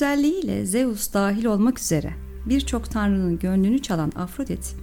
Güzelliğiyle 0.00 0.66
Zeus 0.66 1.12
dahil 1.12 1.44
olmak 1.44 1.78
üzere 1.78 2.12
birçok 2.46 2.90
tanrının 2.90 3.38
gönlünü 3.38 3.82
çalan 3.82 4.12
Afrodit, 4.16 4.76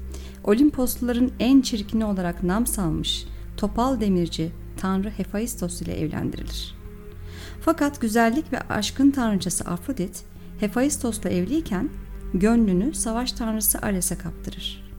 Olimposluların 0.43 1.31
en 1.39 1.61
çirkini 1.61 2.05
olarak 2.05 2.43
nam 2.43 2.67
salmış 2.67 3.25
topal 3.57 4.01
demirci 4.01 4.51
tanrı 4.81 5.09
Hephaistos 5.09 5.81
ile 5.81 5.99
evlendirilir. 5.99 6.75
Fakat 7.61 8.01
güzellik 8.01 8.53
ve 8.53 8.59
aşkın 8.59 9.11
tanrıçası 9.11 9.63
Afrodit, 9.63 10.23
Hephaistos'la 10.59 11.29
evliyken 11.29 11.89
gönlünü 12.33 12.93
savaş 12.93 13.31
tanrısı 13.31 13.79
Ares'e 13.79 14.17
kaptırır. 14.17 14.91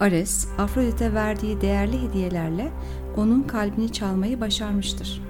Ares, 0.00 0.48
Afrodit'e 0.58 1.14
verdiği 1.14 1.60
değerli 1.60 2.02
hediyelerle 2.02 2.72
onun 3.16 3.42
kalbini 3.42 3.92
çalmayı 3.92 4.40
başarmıştır. 4.40 5.22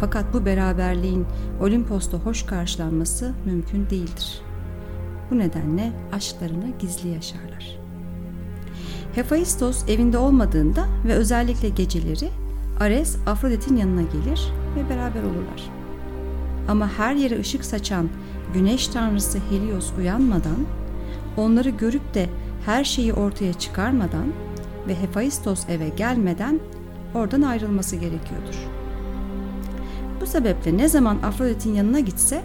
Fakat 0.00 0.34
bu 0.34 0.46
beraberliğin 0.46 1.26
Olimpos'ta 1.60 2.18
hoş 2.18 2.42
karşılanması 2.42 3.34
mümkün 3.44 3.90
değildir. 3.90 4.40
Bu 5.30 5.38
nedenle 5.38 5.92
aşklarını 6.12 6.66
gizli 6.78 7.08
yaşarlar. 7.08 7.78
Hephaistos 9.14 9.88
evinde 9.88 10.18
olmadığında 10.18 10.86
ve 11.04 11.14
özellikle 11.14 11.68
geceleri 11.68 12.30
Ares 12.80 13.16
Afrodit'in 13.26 13.76
yanına 13.76 14.02
gelir 14.02 14.52
ve 14.76 14.90
beraber 14.90 15.22
olurlar. 15.22 15.70
Ama 16.68 16.90
her 16.98 17.14
yere 17.14 17.40
ışık 17.40 17.64
saçan 17.64 18.08
güneş 18.54 18.88
tanrısı 18.88 19.38
Helios 19.50 19.92
uyanmadan, 19.98 20.66
onları 21.36 21.70
görüp 21.70 22.14
de 22.14 22.26
her 22.66 22.84
şeyi 22.84 23.12
ortaya 23.12 23.52
çıkarmadan 23.52 24.32
ve 24.88 24.94
Hephaistos 25.00 25.68
eve 25.68 25.88
gelmeden 25.88 26.60
oradan 27.14 27.42
ayrılması 27.42 27.96
gerekiyordur. 27.96 28.75
Bu 30.26 30.30
sebeple 30.30 30.76
ne 30.76 30.88
zaman 30.88 31.18
Afrodit'in 31.22 31.74
yanına 31.74 32.00
gitse 32.00 32.42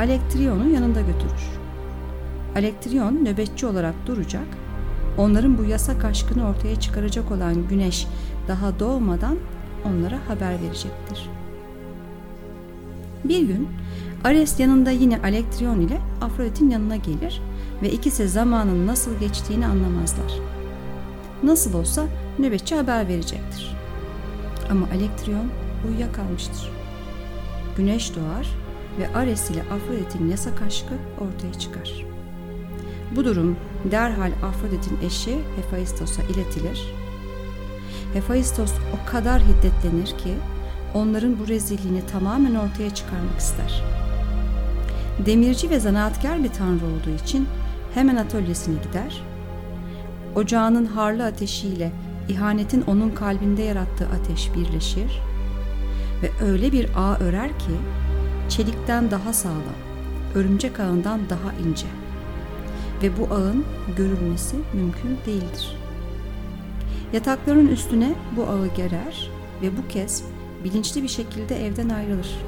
Alektrion'u 0.00 0.68
yanında 0.68 1.00
götürür. 1.00 1.48
Alektrion 2.56 3.24
nöbetçi 3.24 3.66
olarak 3.66 3.94
duracak, 4.06 4.46
onların 5.18 5.58
bu 5.58 5.64
yasak 5.64 6.04
aşkını 6.04 6.48
ortaya 6.48 6.80
çıkaracak 6.80 7.30
olan 7.30 7.68
güneş 7.68 8.06
daha 8.48 8.78
doğmadan 8.78 9.36
onlara 9.84 10.18
haber 10.28 10.62
verecektir. 10.62 11.30
Bir 13.24 13.46
gün 13.46 13.68
Ares 14.24 14.60
yanında 14.60 14.90
yine 14.90 15.20
Alektrion 15.22 15.80
ile 15.80 15.98
Afrodit'in 16.20 16.70
yanına 16.70 16.96
gelir 16.96 17.42
ve 17.82 17.90
ikisi 17.90 18.28
zamanın 18.28 18.86
nasıl 18.86 19.18
geçtiğini 19.18 19.66
anlamazlar. 19.66 20.32
Nasıl 21.42 21.74
olsa 21.74 22.04
nöbetçi 22.38 22.74
haber 22.74 23.08
verecektir. 23.08 23.76
Ama 24.70 24.86
Alektrion 24.86 25.46
uyuyakalmıştır. 25.88 26.83
Güneş 27.76 28.16
doğar 28.16 28.48
ve 28.98 29.18
Ares 29.18 29.50
ile 29.50 29.62
Afrodit'in 29.62 30.28
yasak 30.28 30.62
aşkı 30.62 30.94
ortaya 31.20 31.54
çıkar. 31.54 32.04
Bu 33.16 33.24
durum 33.24 33.56
derhal 33.90 34.32
Afrodit'in 34.42 35.06
eşi 35.06 35.38
Hephaistos'a 35.56 36.22
iletilir. 36.22 36.94
Hephaistos 38.12 38.72
o 38.72 39.10
kadar 39.10 39.42
hiddetlenir 39.42 40.06
ki 40.06 40.34
onların 40.94 41.38
bu 41.38 41.48
rezilliğini 41.48 42.06
tamamen 42.06 42.54
ortaya 42.54 42.94
çıkarmak 42.94 43.38
ister. 43.38 43.84
Demirci 45.26 45.70
ve 45.70 45.80
zanaatkar 45.80 46.44
bir 46.44 46.52
tanrı 46.52 46.84
olduğu 46.84 47.24
için 47.24 47.48
hemen 47.94 48.16
atölyesine 48.16 48.74
gider. 48.82 49.22
Ocağının 50.34 50.86
harlı 50.86 51.24
ateşiyle 51.24 51.92
ihanetin 52.28 52.82
onun 52.82 53.10
kalbinde 53.10 53.62
yarattığı 53.62 54.08
ateş 54.20 54.50
birleşir 54.54 55.20
ve 56.24 56.44
öyle 56.44 56.72
bir 56.72 56.88
ağ 56.96 57.16
örer 57.18 57.48
ki 57.48 57.70
çelikten 58.48 59.10
daha 59.10 59.32
sağlam, 59.32 59.78
örümcek 60.34 60.80
ağından 60.80 61.20
daha 61.30 61.68
ince 61.68 61.86
ve 63.02 63.18
bu 63.18 63.34
ağın 63.34 63.64
görülmesi 63.96 64.56
mümkün 64.72 65.18
değildir. 65.26 65.76
Yatakların 67.12 67.68
üstüne 67.68 68.14
bu 68.36 68.42
ağı 68.42 68.66
gerer 68.66 69.30
ve 69.62 69.76
bu 69.76 69.88
kez 69.88 70.24
bilinçli 70.64 71.02
bir 71.02 71.08
şekilde 71.08 71.66
evden 71.66 71.88
ayrılır. 71.88 72.38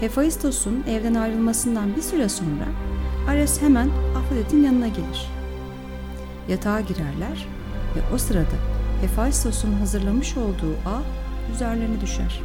Hephaistos'un 0.00 0.84
evden 0.88 1.14
ayrılmasından 1.14 1.96
bir 1.96 2.02
süre 2.02 2.28
sonra 2.28 2.66
Ares 3.28 3.62
hemen 3.62 3.88
Afrodit'in 4.16 4.64
yanına 4.64 4.88
gelir. 4.88 5.30
Yatağa 6.48 6.80
girerler 6.80 7.48
ve 7.96 8.14
o 8.14 8.18
sırada 8.18 8.56
Hephaistos'un 9.00 9.72
hazırlamış 9.72 10.36
olduğu 10.36 10.74
ağ 10.86 11.21
üzerlerine 11.54 12.00
düşer. 12.00 12.40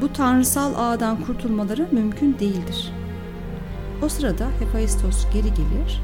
Bu 0.00 0.12
tanrısal 0.12 0.72
ağdan 0.76 1.24
kurtulmaları 1.24 1.88
mümkün 1.92 2.38
değildir. 2.38 2.92
O 4.02 4.08
sırada 4.08 4.46
Hephaistos 4.58 5.32
geri 5.32 5.54
gelir 5.54 6.02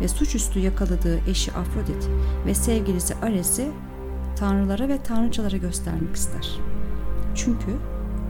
ve 0.00 0.08
suçüstü 0.08 0.58
yakaladığı 0.58 1.20
eşi 1.28 1.52
Afrodit 1.52 2.08
ve 2.46 2.54
sevgilisi 2.54 3.14
Ares'i 3.14 3.70
tanrılara 4.36 4.88
ve 4.88 5.02
tanrıçalara 5.02 5.56
göstermek 5.56 6.16
ister. 6.16 6.58
Çünkü 7.34 7.76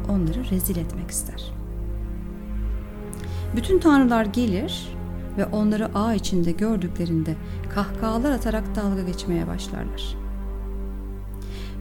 onları 0.09 0.50
rezil 0.50 0.77
etmek 0.77 1.10
ister. 1.10 1.53
Bütün 3.56 3.78
tanrılar 3.78 4.25
gelir 4.25 4.89
ve 5.39 5.47
onları 5.47 5.89
ağ 5.94 6.15
içinde 6.15 6.53
gördüklerinde 6.53 7.34
kahkahalar 7.75 8.33
atarak 8.33 8.77
dalga 8.77 9.03
geçmeye 9.03 9.47
başlarlar. 9.47 10.22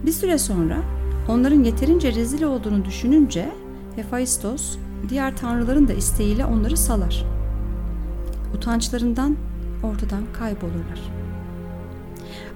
Bir 0.06 0.12
süre 0.12 0.38
sonra 0.38 0.82
onların 1.28 1.64
yeterince 1.64 2.14
rezil 2.14 2.42
olduğunu 2.42 2.84
düşününce 2.84 3.52
Hephaistos 3.96 4.76
diğer 5.08 5.36
tanrıların 5.36 5.88
da 5.88 5.92
isteğiyle 5.92 6.44
onları 6.44 6.76
salar. 6.76 7.24
Utançlarından 8.56 9.36
ortadan 9.82 10.22
kaybolurlar. 10.32 11.00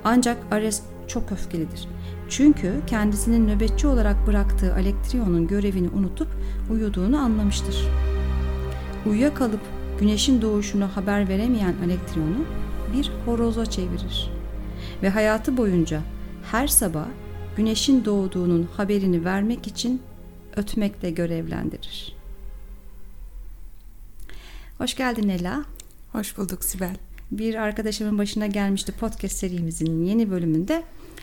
Ancak 0.04 0.36
Ares 0.50 0.82
çok 1.08 1.32
öfkelidir. 1.32 1.88
Çünkü 2.28 2.72
kendisinin 2.86 3.48
nöbetçi 3.48 3.86
olarak 3.86 4.26
bıraktığı 4.26 4.74
Alektrion'un 4.74 5.46
görevini 5.46 5.88
unutup 5.88 6.28
uyuduğunu 6.70 7.18
anlamıştır. 7.18 7.88
Uyuyakalıp 9.06 9.60
güneşin 10.00 10.42
doğuşunu 10.42 10.88
haber 10.94 11.28
veremeyen 11.28 11.74
Alektrion'u 11.84 12.44
bir 12.92 13.10
horoza 13.26 13.66
çevirir 13.66 14.30
ve 15.02 15.10
hayatı 15.10 15.56
boyunca 15.56 16.00
her 16.52 16.66
sabah 16.66 17.06
güneşin 17.56 18.04
doğduğunun 18.04 18.68
haberini 18.76 19.24
vermek 19.24 19.66
için 19.66 20.02
ötmekle 20.56 21.10
görevlendirir. 21.10 22.16
Hoş 24.78 24.94
geldin 24.94 25.28
Ela. 25.28 25.64
Hoş 26.12 26.38
bulduk 26.38 26.64
Sibel. 26.64 26.96
Bir 27.30 27.54
arkadaşımın 27.54 28.18
başına 28.18 28.46
gelmişti 28.46 28.92
podcast 28.92 29.36
serimizin 29.36 30.04
yeni 30.04 30.30
bölümünde. 30.30 30.82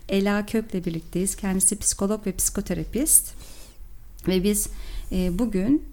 Ela 0.09 0.45
Kök'le 0.45 0.85
birlikteyiz. 0.85 1.35
Kendisi 1.35 1.79
psikolog 1.79 2.27
ve 2.27 2.35
psikoterapist. 2.35 3.33
Ve 4.27 4.43
biz 4.43 4.69
e, 5.11 5.39
bugün 5.39 5.83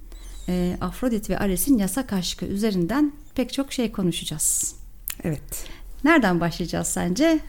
e, 0.48 0.76
Afrodit 0.80 1.30
ve 1.30 1.38
Ares'in 1.38 1.78
yasak 1.78 2.12
aşkı 2.12 2.46
üzerinden 2.46 3.12
pek 3.34 3.52
çok 3.52 3.72
şey 3.72 3.92
konuşacağız. 3.92 4.76
Evet. 5.24 5.64
Nereden 6.04 6.40
başlayacağız 6.40 6.86
sence? 6.86 7.40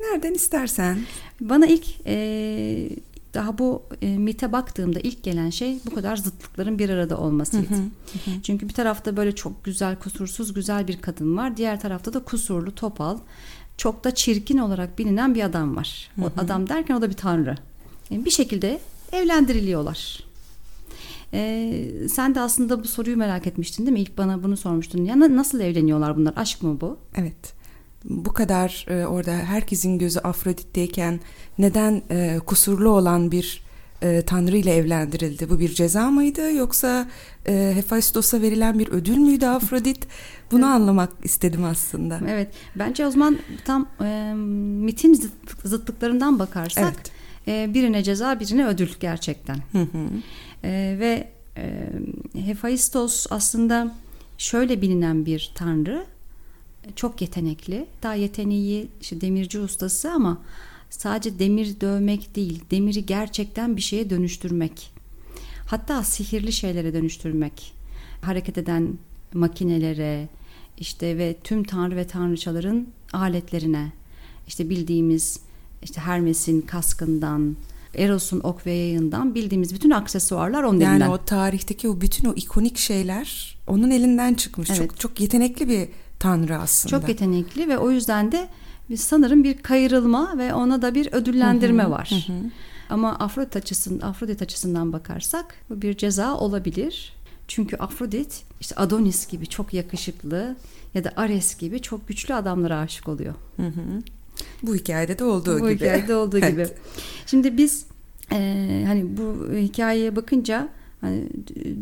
Nereden 0.00 0.34
istersen. 0.34 0.98
Bana 1.40 1.66
ilk 1.66 1.86
e, 2.06 2.88
daha 3.34 3.58
bu 3.58 3.82
e, 4.02 4.18
mite 4.18 4.52
baktığımda 4.52 5.00
ilk 5.00 5.22
gelen 5.22 5.50
şey 5.50 5.78
bu 5.86 5.94
kadar 5.94 6.16
zıtlıkların 6.16 6.78
bir 6.78 6.90
arada 6.90 7.18
olmasıydı. 7.18 7.74
Hı 7.74 7.74
hı, 7.74 8.30
hı. 8.30 8.42
Çünkü 8.42 8.68
bir 8.68 8.74
tarafta 8.74 9.16
böyle 9.16 9.34
çok 9.34 9.64
güzel, 9.64 9.96
kusursuz, 9.96 10.54
güzel 10.54 10.88
bir 10.88 11.00
kadın 11.00 11.36
var. 11.36 11.56
Diğer 11.56 11.80
tarafta 11.80 12.12
da 12.12 12.24
kusurlu, 12.24 12.74
topal, 12.74 13.18
çok 13.76 14.04
da 14.04 14.14
çirkin 14.14 14.58
olarak 14.58 14.98
bilinen 14.98 15.34
bir 15.34 15.42
adam 15.42 15.76
var. 15.76 16.10
O 16.18 16.22
hı 16.22 16.26
hı. 16.26 16.32
adam 16.36 16.68
derken 16.68 16.94
o 16.94 17.02
da 17.02 17.08
bir 17.08 17.16
tanrı. 17.16 17.56
Yani 18.10 18.24
bir 18.24 18.30
şekilde 18.30 18.80
evlendiriliyorlar. 19.12 20.24
Ee, 21.32 21.84
sen 22.12 22.34
de 22.34 22.40
aslında 22.40 22.82
bu 22.82 22.88
soruyu 22.88 23.16
merak 23.16 23.46
etmiştin 23.46 23.86
değil 23.86 23.92
mi? 23.92 24.00
İlk 24.00 24.18
bana 24.18 24.42
bunu 24.42 24.56
sormuştun. 24.56 25.04
Ya 25.04 25.20
nasıl 25.20 25.60
evleniyorlar 25.60 26.16
bunlar? 26.16 26.34
Aşk 26.36 26.62
mı 26.62 26.80
bu? 26.80 26.98
Evet. 27.14 27.59
Bu 28.04 28.32
kadar 28.32 28.86
e, 28.88 29.06
orada 29.06 29.32
herkesin 29.32 29.98
gözü 29.98 30.18
Afrodit'teyken 30.18 31.20
neden 31.58 32.02
e, 32.10 32.38
kusurlu 32.46 32.88
olan 32.90 33.30
bir 33.32 33.62
e, 34.02 34.22
tanrı 34.22 34.56
ile 34.56 34.74
evlendirildi? 34.74 35.50
Bu 35.50 35.60
bir 35.60 35.74
ceza 35.74 36.10
mıydı 36.10 36.52
yoksa 36.52 37.08
e, 37.48 37.72
Hephaistos'a 37.74 38.42
verilen 38.42 38.78
bir 38.78 38.88
ödül 38.88 39.16
müydü 39.16 39.46
Afrodit? 39.46 40.06
Bunu 40.50 40.64
evet. 40.64 40.74
anlamak 40.74 41.10
istedim 41.22 41.64
aslında. 41.64 42.20
Evet. 42.28 42.48
Bence 42.76 43.06
o 43.06 43.10
zaman 43.10 43.38
tam 43.64 43.86
e, 44.04 44.32
mitin 44.84 45.14
zıt, 45.14 45.32
zıtlıklarından 45.64 46.38
bakarsak 46.38 46.94
evet. 46.94 47.70
e, 47.70 47.74
birine 47.74 48.02
ceza 48.02 48.40
birine 48.40 48.66
ödül 48.66 48.90
gerçekten. 49.00 49.56
Hı 49.72 49.78
hı. 49.78 50.08
E, 50.64 50.96
ve 50.98 51.28
e, 51.56 51.88
Hephaistos 52.44 53.26
aslında 53.30 53.94
şöyle 54.38 54.82
bilinen 54.82 55.26
bir 55.26 55.52
tanrı. 55.54 56.06
Çok 56.96 57.20
yetenekli. 57.20 57.86
Daha 58.02 58.14
yeteneği 58.14 58.88
işte 59.00 59.20
demirci 59.20 59.60
ustası 59.60 60.10
ama 60.10 60.38
sadece 60.90 61.38
demir 61.38 61.80
dövmek 61.80 62.36
değil, 62.36 62.62
demiri 62.70 63.06
gerçekten 63.06 63.76
bir 63.76 63.80
şeye 63.82 64.10
dönüştürmek. 64.10 64.90
Hatta 65.66 66.02
sihirli 66.02 66.52
şeylere 66.52 66.94
dönüştürmek. 66.94 67.72
hareket 68.22 68.58
eden 68.58 68.98
makinelere 69.34 70.28
işte 70.78 71.18
ve 71.18 71.36
tüm 71.44 71.64
tanrı 71.64 71.96
ve 71.96 72.06
tanrıçaların 72.06 72.86
aletlerine 73.12 73.92
işte 74.46 74.70
bildiğimiz 74.70 75.40
işte 75.82 76.00
Hermes'in 76.00 76.60
kaskından 76.60 77.56
Eros'un 77.94 78.40
ok 78.40 78.66
ve 78.66 78.72
yayından 78.72 79.34
bildiğimiz 79.34 79.74
bütün 79.74 79.90
aksesuarlar 79.90 80.62
onun 80.62 80.80
yani 80.80 80.92
elinden. 80.92 81.10
o 81.10 81.24
tarihteki 81.24 81.88
o 81.88 82.00
bütün 82.00 82.28
o 82.28 82.34
ikonik 82.34 82.78
şeyler 82.78 83.58
onun 83.66 83.90
elinden 83.90 84.34
çıkmış. 84.34 84.70
Evet. 84.70 84.78
Çok 84.78 85.00
çok 85.00 85.20
yetenekli 85.20 85.68
bir 85.68 85.88
tanrı 86.20 86.58
aslında. 86.58 87.00
Çok 87.00 87.08
yetenekli 87.08 87.68
ve 87.68 87.78
o 87.78 87.90
yüzden 87.90 88.32
de 88.32 88.48
sanırım 88.96 89.44
bir 89.44 89.58
kayırılma 89.58 90.38
ve 90.38 90.54
ona 90.54 90.82
da 90.82 90.94
bir 90.94 91.12
ödüllendirme 91.12 91.90
var. 91.90 92.26
Ama 92.90 93.18
Afrodit 93.18 93.56
açısından, 93.56 94.08
Afrodit 94.08 94.42
açısından 94.42 94.92
bakarsak 94.92 95.54
bu 95.70 95.82
bir 95.82 95.96
ceza 95.96 96.34
olabilir. 96.34 97.12
Çünkü 97.48 97.76
Afrodit 97.76 98.42
işte 98.60 98.74
Adonis 98.76 99.28
gibi 99.28 99.46
çok 99.46 99.74
yakışıklı 99.74 100.56
ya 100.94 101.04
da 101.04 101.12
Ares 101.16 101.58
gibi 101.58 101.82
çok 101.82 102.08
güçlü 102.08 102.34
adamlara 102.34 102.78
aşık 102.78 103.08
oluyor. 103.08 103.34
Hı 103.56 103.66
hı. 103.66 104.02
Bu 104.62 104.74
hikayede 104.74 105.18
de 105.18 105.24
olduğu 105.24 105.60
bu 105.60 105.68
gibi. 105.68 105.74
hikayede 105.74 106.14
olduğu 106.14 106.38
gibi. 106.38 106.50
Evet. 106.50 106.74
Şimdi 107.26 107.56
biz 107.56 107.86
e, 108.32 108.84
hani 108.86 109.16
bu 109.16 109.54
hikayeye 109.54 110.16
bakınca 110.16 110.68
hani 111.00 111.28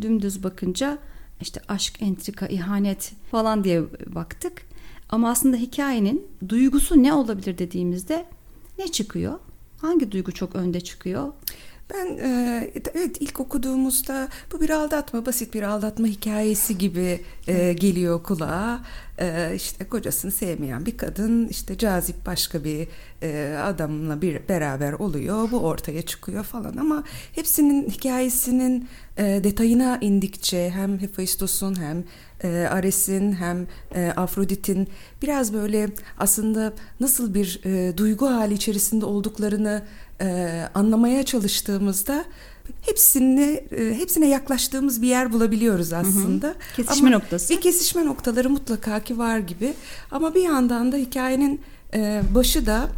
dümdüz 0.02 0.44
bakınca 0.44 0.98
işte 1.40 1.60
aşk, 1.68 2.02
entrika, 2.02 2.46
ihanet 2.46 3.12
falan 3.30 3.64
diye 3.64 3.82
baktık. 4.06 4.68
Ama 5.08 5.30
aslında 5.30 5.56
hikayenin 5.56 6.26
duygusu 6.48 7.02
ne 7.02 7.12
olabilir 7.12 7.58
dediğimizde 7.58 8.26
ne 8.78 8.88
çıkıyor? 8.88 9.38
Hangi 9.80 10.12
duygu 10.12 10.32
çok 10.32 10.56
önde 10.56 10.80
çıkıyor? 10.80 11.32
Ben 11.94 12.18
e, 12.18 12.70
evet 12.94 13.16
ilk 13.20 13.40
okuduğumuzda 13.40 14.28
bu 14.52 14.60
bir 14.60 14.70
aldatma, 14.70 15.26
basit 15.26 15.54
bir 15.54 15.62
aldatma 15.62 16.06
hikayesi 16.06 16.78
gibi 16.78 17.20
e, 17.48 17.72
geliyor 17.72 18.22
kulağa. 18.22 18.80
E, 19.20 19.52
işte 19.56 19.84
kocasını 19.84 20.32
sevmeyen 20.32 20.86
bir 20.86 20.96
kadın 20.96 21.48
işte 21.48 21.78
cazip 21.78 22.26
başka 22.26 22.64
bir 22.64 22.88
e, 23.22 23.58
adamla 23.64 24.22
bir 24.22 24.48
beraber 24.48 24.92
oluyor. 24.92 25.50
Bu 25.50 25.58
ortaya 25.58 26.02
çıkıyor 26.02 26.44
falan 26.44 26.76
ama 26.76 27.04
hepsinin 27.34 27.90
hikayesinin 27.90 28.88
e, 29.16 29.24
detayına 29.44 29.98
indikçe 30.00 30.70
hem 30.70 30.98
Hephaistos'un 30.98 31.80
hem 31.80 32.04
e, 32.42 32.68
Ares'in 32.70 33.32
hem 33.32 33.66
e, 33.94 34.12
Afrodit'in 34.16 34.88
biraz 35.22 35.52
böyle 35.52 35.88
aslında 36.18 36.72
nasıl 37.00 37.34
bir 37.34 37.60
e, 37.64 37.96
duygu 37.96 38.26
hali 38.26 38.54
içerisinde 38.54 39.04
olduklarını 39.04 39.82
e, 40.20 40.68
anlamaya 40.74 41.22
çalıştığımızda 41.22 42.24
hepsini 42.82 43.64
e, 43.78 43.94
hepsine 43.98 44.28
yaklaştığımız 44.28 45.02
bir 45.02 45.08
yer 45.08 45.32
bulabiliyoruz 45.32 45.92
aslında. 45.92 46.54
Kesişme 46.76 47.08
Ama 47.08 47.16
noktası. 47.16 47.54
Bir 47.54 47.60
kesişme 47.60 48.04
noktaları 48.04 48.50
mutlaka 48.50 49.00
ki 49.00 49.18
var 49.18 49.38
gibi. 49.38 49.74
Ama 50.10 50.34
bir 50.34 50.42
yandan 50.42 50.92
da 50.92 50.96
hikayenin 50.96 51.60
e, 51.94 52.22
başı 52.34 52.66
da 52.66 52.88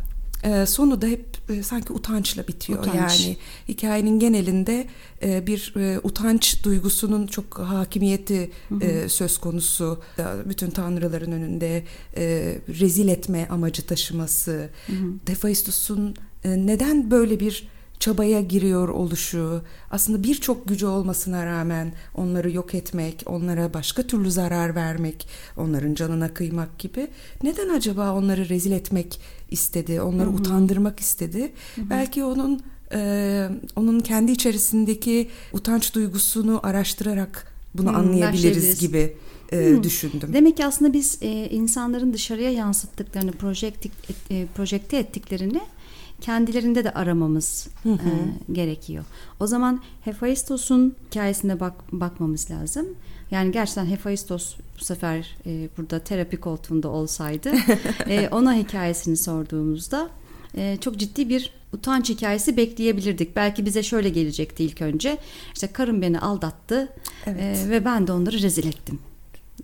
e, 0.45 0.67
sonu 0.67 1.03
da 1.03 1.07
hep 1.07 1.27
sanki 1.63 1.93
utançla 1.93 2.49
bitiyor. 2.49 2.79
Utanç. 2.79 3.21
Yani 3.21 3.37
hikayenin 3.69 4.19
genelinde 4.19 4.87
bir 5.23 5.73
utanç 6.03 6.65
duygusunun 6.65 7.27
çok 7.27 7.59
hakimiyeti 7.59 8.51
e, 8.81 9.09
söz 9.09 9.39
konusu. 9.39 10.03
Bütün 10.49 10.71
tanrıların 10.71 11.33
önünde 11.33 11.85
rezil 12.69 13.09
etme 13.09 13.49
amacı 13.51 13.87
taşıması. 13.87 14.71
Hephaistos'un 15.27 16.09
e, 16.09 16.30
neden 16.45 17.11
böyle 17.11 17.41
bir 17.41 17.69
çabaya 18.01 18.41
giriyor 18.41 18.89
oluşu, 18.89 19.63
aslında 19.91 20.23
birçok 20.23 20.69
gücü 20.69 20.87
olmasına 20.87 21.47
rağmen 21.47 21.93
onları 22.15 22.51
yok 22.51 22.75
etmek, 22.75 23.23
onlara 23.27 23.75
başka 23.75 24.03
türlü 24.03 24.31
zarar 24.31 24.75
vermek, 24.75 25.29
onların 25.57 25.95
canına 25.95 26.35
kıymak 26.35 26.79
gibi. 26.79 27.09
Neden 27.43 27.69
acaba 27.69 28.13
onları 28.13 28.49
rezil 28.49 28.73
etmek 28.73 29.21
istedi, 29.51 30.01
onları 30.01 30.31
utandırmak 30.31 31.01
istedi? 31.01 31.53
Belki 31.77 32.25
onun 32.25 32.61
e, 32.93 33.49
onun 33.77 34.01
kendi 34.01 34.33
içerisindeki 34.33 35.29
utanç 35.53 35.95
duygusunu 35.95 36.61
araştırarak 36.63 37.53
bunu 37.75 37.89
Hmm, 37.89 37.97
anlayabiliriz 37.97 38.81
gibi 38.81 39.17
e, 39.53 39.83
düşündüm. 39.83 40.33
Demek 40.33 40.57
ki 40.57 40.67
aslında 40.67 40.93
biz 40.93 41.19
e, 41.23 41.29
insanların 41.51 42.13
dışarıya 42.13 42.51
yansıttıklarını, 42.51 43.33
projekte, 43.33 43.89
e, 44.31 44.47
projekte 44.57 44.97
ettiklerini 44.97 45.61
kendilerinde 46.21 46.85
de 46.85 46.91
aramamız 46.91 47.69
e, 47.87 47.91
gerekiyor. 48.53 49.05
O 49.41 49.47
zaman 49.47 49.83
Hephaistos'un 50.05 50.97
hikayesine 51.07 51.61
bak, 51.61 51.75
bakmamız 51.93 52.51
lazım. 52.51 52.87
Yani 53.31 53.53
gerçekten 53.53 53.87
Hephaistos 53.87 54.57
bu 54.81 54.85
sefer 54.85 55.37
e, 55.47 55.69
burada 55.79 55.99
terapi 55.99 56.37
koltuğunda 56.37 56.89
olsaydı 56.89 57.53
e, 58.07 58.29
ona 58.29 58.55
hikayesini 58.55 59.17
sorduğumuzda 59.17 60.11
e, 60.57 60.77
çok 60.81 60.97
ciddi 60.97 61.29
bir 61.29 61.53
utanç 61.73 62.09
hikayesi 62.09 62.57
bekleyebilirdik. 62.57 63.37
Belki 63.37 63.67
bize 63.67 63.83
şöyle 63.83 64.09
gelecekti 64.09 64.65
ilk 64.65 64.83
önce. 64.83 65.19
İşte 65.55 65.67
karım 65.67 66.03
beni 66.03 66.21
aldattı 66.21 66.89
Evet. 67.27 67.59
e, 67.67 67.71
ve 67.71 67.85
ben 67.85 68.07
de 68.07 68.13
onları 68.13 68.43
rezil 68.43 68.67
ettim. 68.67 68.99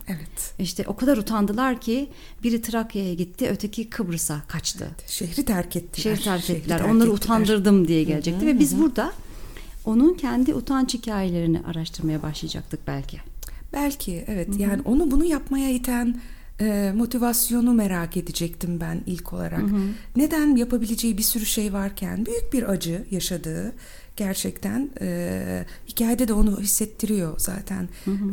Evet. 0.09 0.55
İşte 0.59 0.85
o 0.87 0.97
kadar 0.97 1.17
utandılar 1.17 1.81
ki 1.81 2.09
biri 2.43 2.63
Trakya'ya 2.63 3.15
gitti, 3.15 3.49
öteki 3.51 3.91
Kıbrıs'a 3.91 4.43
kaçtı. 4.49 4.89
Şehri 5.07 5.45
terk 5.45 5.77
ettiler. 5.77 6.03
Şehir 6.03 6.25
terk 6.25 6.43
Şehri 6.45 6.59
ettiler. 6.59 6.79
terk 6.79 6.91
Onları 6.91 7.09
ettiler. 7.09 7.25
utandırdım 7.25 7.89
diye 7.89 8.05
gelecekti 8.05 8.47
ve 8.47 8.59
biz 8.59 8.79
burada 8.79 9.13
onun 9.85 10.15
kendi 10.15 10.55
utanç 10.55 10.95
hikayelerini 10.95 11.61
araştırmaya 11.61 12.23
başlayacaktık 12.23 12.81
belki. 12.87 13.19
Belki 13.73 14.25
evet 14.27 14.49
yani 14.59 14.83
onu 14.85 15.11
bunu 15.11 15.25
yapmaya 15.25 15.71
iten 15.71 16.21
e, 16.61 16.93
motivasyonu 16.97 17.73
merak 17.73 18.17
edecektim 18.17 18.81
ben 18.81 19.01
ilk 19.07 19.33
olarak. 19.33 19.63
Neden 20.17 20.57
yapabileceği 20.57 21.19
bir 21.19 21.23
sürü 21.23 21.47
şey 21.47 21.73
varken 21.73 22.27
büyük 22.27 22.53
bir 22.53 22.71
acı 22.71 23.05
yaşadığı 23.11 23.73
gerçekten 24.17 24.91
e, 25.01 25.65
hikayede 25.89 26.29
de 26.29 26.33
onu 26.33 26.61
hissettiriyor 26.61 27.39
zaten. 27.39 27.89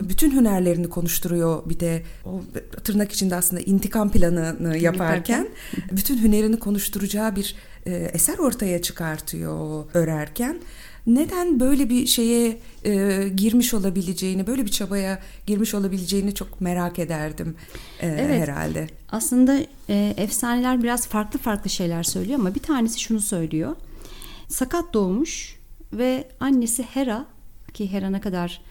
Bütün 0.10 0.32
hünerlerini 0.32 0.90
konuşturuyor 0.90 1.70
bir 1.70 1.80
de 1.80 2.04
o 2.26 2.42
tırnak 2.84 3.12
içinde 3.12 3.36
aslında 3.36 3.62
intikam 3.62 4.12
planını 4.12 4.78
yaparken 4.78 5.48
bütün 5.92 6.24
hünerini 6.24 6.60
konuşturacağı 6.60 7.36
bir 7.36 7.56
e, 7.86 7.96
eser 7.96 8.38
ortaya 8.38 8.82
çıkartıyor 8.82 9.86
örerken. 9.94 10.60
Neden 11.08 11.60
böyle 11.60 11.90
bir 11.90 12.08
şeye 12.08 12.58
e, 12.86 13.30
girmiş 13.36 13.74
olabileceğini, 13.74 14.48
böyle 14.48 14.66
bir 14.66 14.72
çabaya 14.72 15.20
girmiş 15.48 15.74
olabileceğini 15.74 16.36
çok 16.36 16.62
merak 16.62 17.00
ederdim 17.00 17.56
e, 18.00 18.08
Evet. 18.08 18.42
herhalde. 18.42 18.88
Aslında 19.12 19.60
e, 19.90 20.14
efsaneler 20.18 20.84
biraz 20.84 21.08
farklı 21.08 21.40
farklı 21.40 21.70
şeyler 21.70 22.04
söylüyor 22.04 22.40
ama 22.40 22.56
bir 22.56 22.60
tanesi 22.60 23.00
şunu 23.00 23.22
söylüyor. 23.22 23.76
Sakat 24.48 24.94
doğmuş 24.94 25.63
ve 25.98 26.28
annesi 26.40 26.84
Hera 26.84 27.26
ki 27.74 27.92
Hera 27.92 28.10
ne 28.10 28.22
kadar 28.22 28.62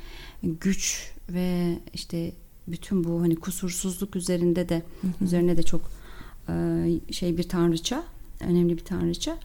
güç 0.43 1.13
ve 1.29 1.79
işte 1.95 2.33
bütün 2.69 3.05
bu 3.05 3.21
hani 3.21 3.37
kusursuzluk 3.37 4.17
üzerinde 4.17 4.69
de 4.69 4.83
üzerine 5.21 5.57
de 5.57 5.63
çok 5.63 5.91
e, 6.49 7.13
şey 7.13 7.37
bir 7.37 7.49
tanrıça, 7.49 8.05
önemli 8.41 8.77
bir 8.77 8.85
tanrıça. 8.85 9.39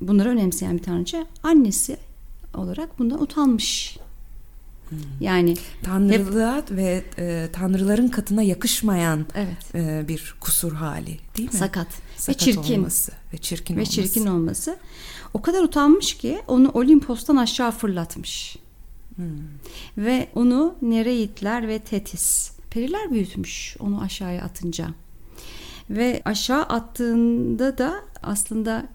Bunları 0.00 0.28
önemseyen 0.28 0.78
bir 0.78 0.82
tanrıça. 0.82 1.26
Annesi 1.42 1.96
olarak 2.54 2.98
bundan 2.98 3.22
utanmış. 3.22 3.98
Yani 5.20 5.56
Tanrılığa 5.82 6.62
ve 6.70 7.04
e, 7.18 7.48
tanrıların 7.52 8.08
katına 8.08 8.42
yakışmayan 8.42 9.26
evet 9.34 9.74
e, 9.74 10.08
bir 10.08 10.34
kusur 10.40 10.72
hali 10.72 11.18
değil 11.36 11.52
mi? 11.52 11.58
sakat, 11.58 11.86
Sakat 12.16 12.28
ve 12.28 12.52
çirkin 12.52 12.78
olması 12.78 13.12
ve 13.32 13.38
çirkin 13.38 13.76
ve 13.76 13.80
olması. 13.80 13.92
çirkin 13.92 14.26
olması. 14.26 14.76
O 15.34 15.42
kadar 15.42 15.62
utanmış 15.62 16.16
ki 16.16 16.38
onu 16.48 16.70
Olimpos'tan 16.70 17.36
aşağı 17.36 17.70
fırlatmış. 17.70 18.56
Hmm. 19.16 19.26
Ve 19.98 20.28
onu 20.34 20.74
Nereidler 20.82 21.68
ve 21.68 21.78
Tetis 21.78 22.50
periler 22.70 23.10
büyütmüş 23.10 23.76
onu 23.80 24.00
aşağıya 24.00 24.42
atınca. 24.42 24.88
Ve 25.90 26.22
aşağı 26.24 26.62
attığında 26.62 27.78
da 27.78 27.94
aslında 28.22 28.88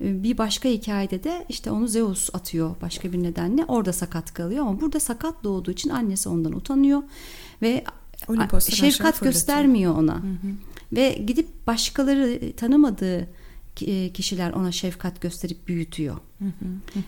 bir 0.00 0.38
başka 0.38 0.68
hikayede 0.68 1.24
de 1.24 1.46
işte 1.48 1.70
onu 1.70 1.88
Zeus 1.88 2.34
atıyor 2.34 2.76
başka 2.82 3.12
bir 3.12 3.22
nedenle. 3.22 3.64
Orada 3.64 3.92
sakat 3.92 4.34
kalıyor 4.34 4.60
ama 4.66 4.80
burada 4.80 5.00
sakat 5.00 5.44
doğduğu 5.44 5.70
için 5.70 5.90
annesi 5.90 6.28
ondan 6.28 6.52
utanıyor 6.52 7.02
ve 7.62 7.84
Olimpos'tan 8.28 8.72
şefkat 8.76 9.14
göstermiyor 9.32 9.94
ona. 9.94 10.22
Ve 10.92 11.12
gidip 11.26 11.66
başkaları 11.66 12.52
tanımadığı 12.56 13.28
ki- 13.76 14.10
kişiler 14.14 14.52
ona 14.52 14.72
şefkat 14.72 15.20
gösterip 15.20 15.68
büyütüyor. 15.68 16.16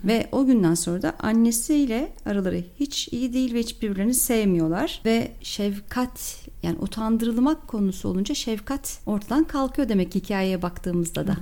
Ve 0.05 0.29
o 0.33 0.47
günden 0.47 0.75
sonra 0.75 1.03
da 1.03 1.17
annesiyle 1.19 2.13
araları 2.27 2.65
hiç 2.81 3.09
iyi 3.13 3.33
değil 3.33 3.55
ve 3.55 3.61
hiç 3.61 3.83
birbirlerini 3.83 4.15
sevmiyorlar. 4.15 5.01
Ve 5.05 5.33
şefkat 5.43 6.47
yani 6.63 6.79
utandırılmak 6.79 7.69
konusu 7.69 8.09
olunca 8.09 8.35
şefkat 8.35 9.01
ortadan 9.07 9.45
kalkıyor 9.45 9.89
demek 9.89 10.15
hikayeye 10.15 10.63
baktığımızda 10.63 11.27
da. 11.27 11.37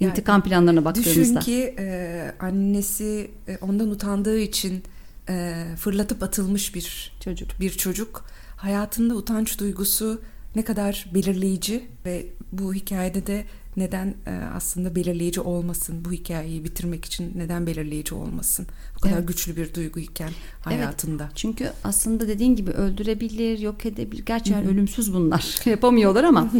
Yani 0.00 0.10
İntikam 0.10 0.42
planlarına 0.42 0.84
baktığımızda. 0.84 1.40
Düşün 1.40 1.40
ki 1.40 1.74
e, 1.78 2.32
annesi 2.40 3.30
ondan 3.60 3.90
utandığı 3.90 4.38
için 4.38 4.82
e, 5.28 5.64
fırlatıp 5.76 6.22
atılmış 6.22 6.74
bir 6.74 7.12
Çocuk. 7.20 7.60
bir 7.60 7.70
çocuk 7.70 8.24
hayatında 8.56 9.14
utanç 9.14 9.60
duygusu 9.60 10.20
ne 10.56 10.64
kadar 10.64 11.06
belirleyici 11.14 11.88
ve 12.04 12.26
bu 12.52 12.74
hikayede 12.74 13.26
de 13.26 13.44
neden 13.76 14.14
e, 14.26 14.30
aslında 14.54 14.94
belirleyici 14.94 15.40
olmasın 15.40 16.04
bu 16.04 16.12
hikayeyi 16.12 16.64
bitirmek 16.64 17.04
için 17.04 17.32
neden 17.36 17.66
belirleyici 17.66 18.14
olmasın 18.14 18.66
bu 18.96 19.00
kadar 19.00 19.16
Evet. 19.16 19.28
güçlü 19.28 19.56
bir 19.56 19.74
duyguyken 19.74 20.30
hayatında. 20.60 21.30
Çünkü 21.34 21.72
aslında 21.84 22.28
dediğin 22.28 22.56
gibi 22.56 22.70
öldürebilir, 22.70 23.58
yok 23.58 23.86
edebilir. 23.86 24.24
Gerçekten 24.26 24.66
ölümsüz 24.66 25.14
bunlar. 25.14 25.58
Yapamıyorlar 25.66 26.24
ama 26.24 26.50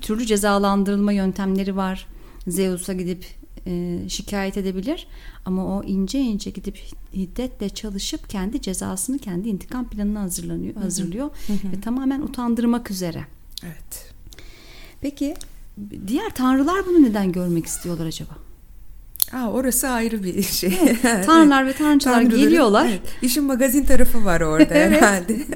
türlü 0.00 0.26
cezalandırılma 0.26 1.12
yöntemleri 1.12 1.76
var. 1.76 2.06
Zeus'a 2.48 2.92
gidip 2.92 3.26
e, 3.66 4.00
şikayet 4.08 4.56
edebilir 4.56 5.06
ama 5.44 5.78
o 5.78 5.82
ince 5.84 6.20
ince 6.20 6.50
gidip 6.50 6.78
hiddetle 7.14 7.68
çalışıp 7.68 8.30
kendi 8.30 8.62
cezasını, 8.62 9.18
kendi 9.18 9.48
intikam 9.48 9.88
planını 9.88 10.18
hazırlanıyor, 10.18 10.74
hazırlıyor 10.74 11.30
ve 11.48 11.80
tamamen 11.80 12.20
utandırmak 12.20 12.90
üzere. 12.90 13.24
Evet. 13.62 14.12
Peki 15.00 15.34
diğer 16.06 16.30
tanrılar 16.30 16.86
bunu 16.86 17.02
neden 17.02 17.32
görmek 17.32 17.66
istiyorlar 17.66 18.06
acaba? 18.06 18.32
Aa, 19.32 19.50
orası 19.50 19.88
ayrı 19.88 20.22
bir 20.24 20.42
şey. 20.42 20.78
Tanrılar 21.26 21.66
ve 21.66 21.72
tanrıçalar 21.72 22.22
Tanrıların- 22.22 22.36
geliyorlar. 22.38 22.86
Evet, 22.88 23.00
işin 23.22 23.44
magazin 23.44 23.84
tarafı 23.84 24.24
var 24.24 24.40
orada 24.40 24.64
Evet. 24.74 25.02
herhalde. 25.02 25.36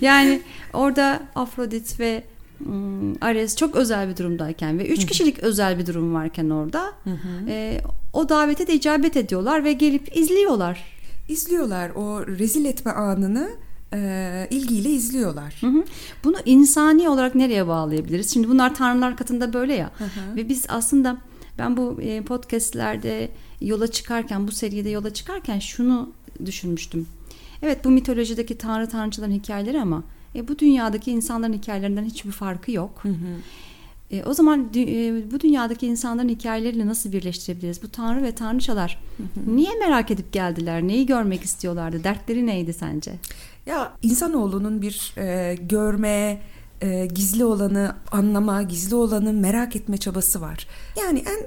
Yani 0.00 0.42
orada 0.72 1.22
Afrodit 1.34 2.00
ve 2.00 2.24
ım, 2.66 3.14
Ares 3.20 3.56
çok 3.56 3.76
özel 3.76 4.08
bir 4.08 4.16
durumdayken 4.16 4.78
ve 4.78 4.88
üç 4.88 5.06
kişilik 5.06 5.38
özel 5.38 5.78
bir 5.78 5.86
durum 5.86 6.14
varken 6.14 6.50
orada 6.50 6.92
e, 7.48 7.80
o 8.12 8.28
davete 8.28 8.66
de 8.66 8.74
icabet 8.74 9.16
ediyorlar 9.16 9.64
ve 9.64 9.72
gelip 9.72 10.16
izliyorlar. 10.16 10.82
İzliyorlar 11.28 11.90
o 11.90 12.26
rezil 12.26 12.64
etme 12.64 12.92
anını 12.92 13.50
e, 13.94 14.48
ilgiyle 14.50 14.90
izliyorlar. 14.90 15.56
Hı 15.60 15.66
hı. 15.66 15.84
Bunu 16.24 16.36
insani 16.44 17.08
olarak 17.08 17.34
nereye 17.34 17.66
bağlayabiliriz? 17.66 18.34
Şimdi 18.34 18.48
bunlar 18.48 18.74
tanrılar 18.74 19.16
katında 19.16 19.52
böyle 19.52 19.74
ya. 19.74 19.90
Ve 20.36 20.48
biz 20.48 20.66
aslında 20.68 21.16
ben 21.58 21.76
bu 21.76 21.98
e, 22.02 22.22
podcastlerde 22.22 23.30
yola 23.60 23.86
çıkarken, 23.86 24.48
bu 24.48 24.52
seride 24.52 24.90
yola 24.90 25.14
çıkarken 25.14 25.58
şunu 25.58 26.12
düşünmüştüm. 26.46 27.06
Evet 27.62 27.84
bu 27.84 27.90
mitolojideki 27.90 28.58
tanrı 28.58 28.88
tanrıçıların 28.88 29.32
hikayeleri 29.32 29.80
ama 29.80 30.02
e, 30.34 30.48
bu 30.48 30.58
dünyadaki 30.58 31.10
insanların 31.10 31.52
hikayelerinden 31.52 32.04
hiçbir 32.04 32.30
farkı 32.30 32.72
yok. 32.72 33.02
E, 34.14 34.24
o 34.24 34.34
zaman 34.34 34.70
e, 34.76 35.30
bu 35.30 35.40
dünyadaki 35.40 35.86
insanların 35.86 36.28
hikayeleriyle 36.28 36.86
nasıl 36.86 37.12
birleştirebiliriz? 37.12 37.82
Bu 37.82 37.88
tanrı 37.88 38.22
ve 38.22 38.32
tanrıçalar 38.32 39.00
niye 39.46 39.78
merak 39.80 40.10
edip 40.10 40.32
geldiler? 40.32 40.82
Neyi 40.82 41.06
görmek 41.06 41.42
istiyorlardı? 41.42 42.04
Dertleri 42.04 42.46
neydi 42.46 42.72
sence? 42.72 43.12
Ya 43.66 43.92
insanoğlunun 44.02 44.82
bir 44.82 45.14
e, 45.18 45.54
görme, 45.54 46.40
e, 46.80 47.06
gizli 47.06 47.44
olanı 47.44 47.96
anlama, 48.12 48.62
gizli 48.62 48.94
olanı 48.94 49.32
merak 49.32 49.76
etme 49.76 49.96
çabası 49.96 50.40
var. 50.40 50.66
Yani 50.98 51.18
en 51.18 51.46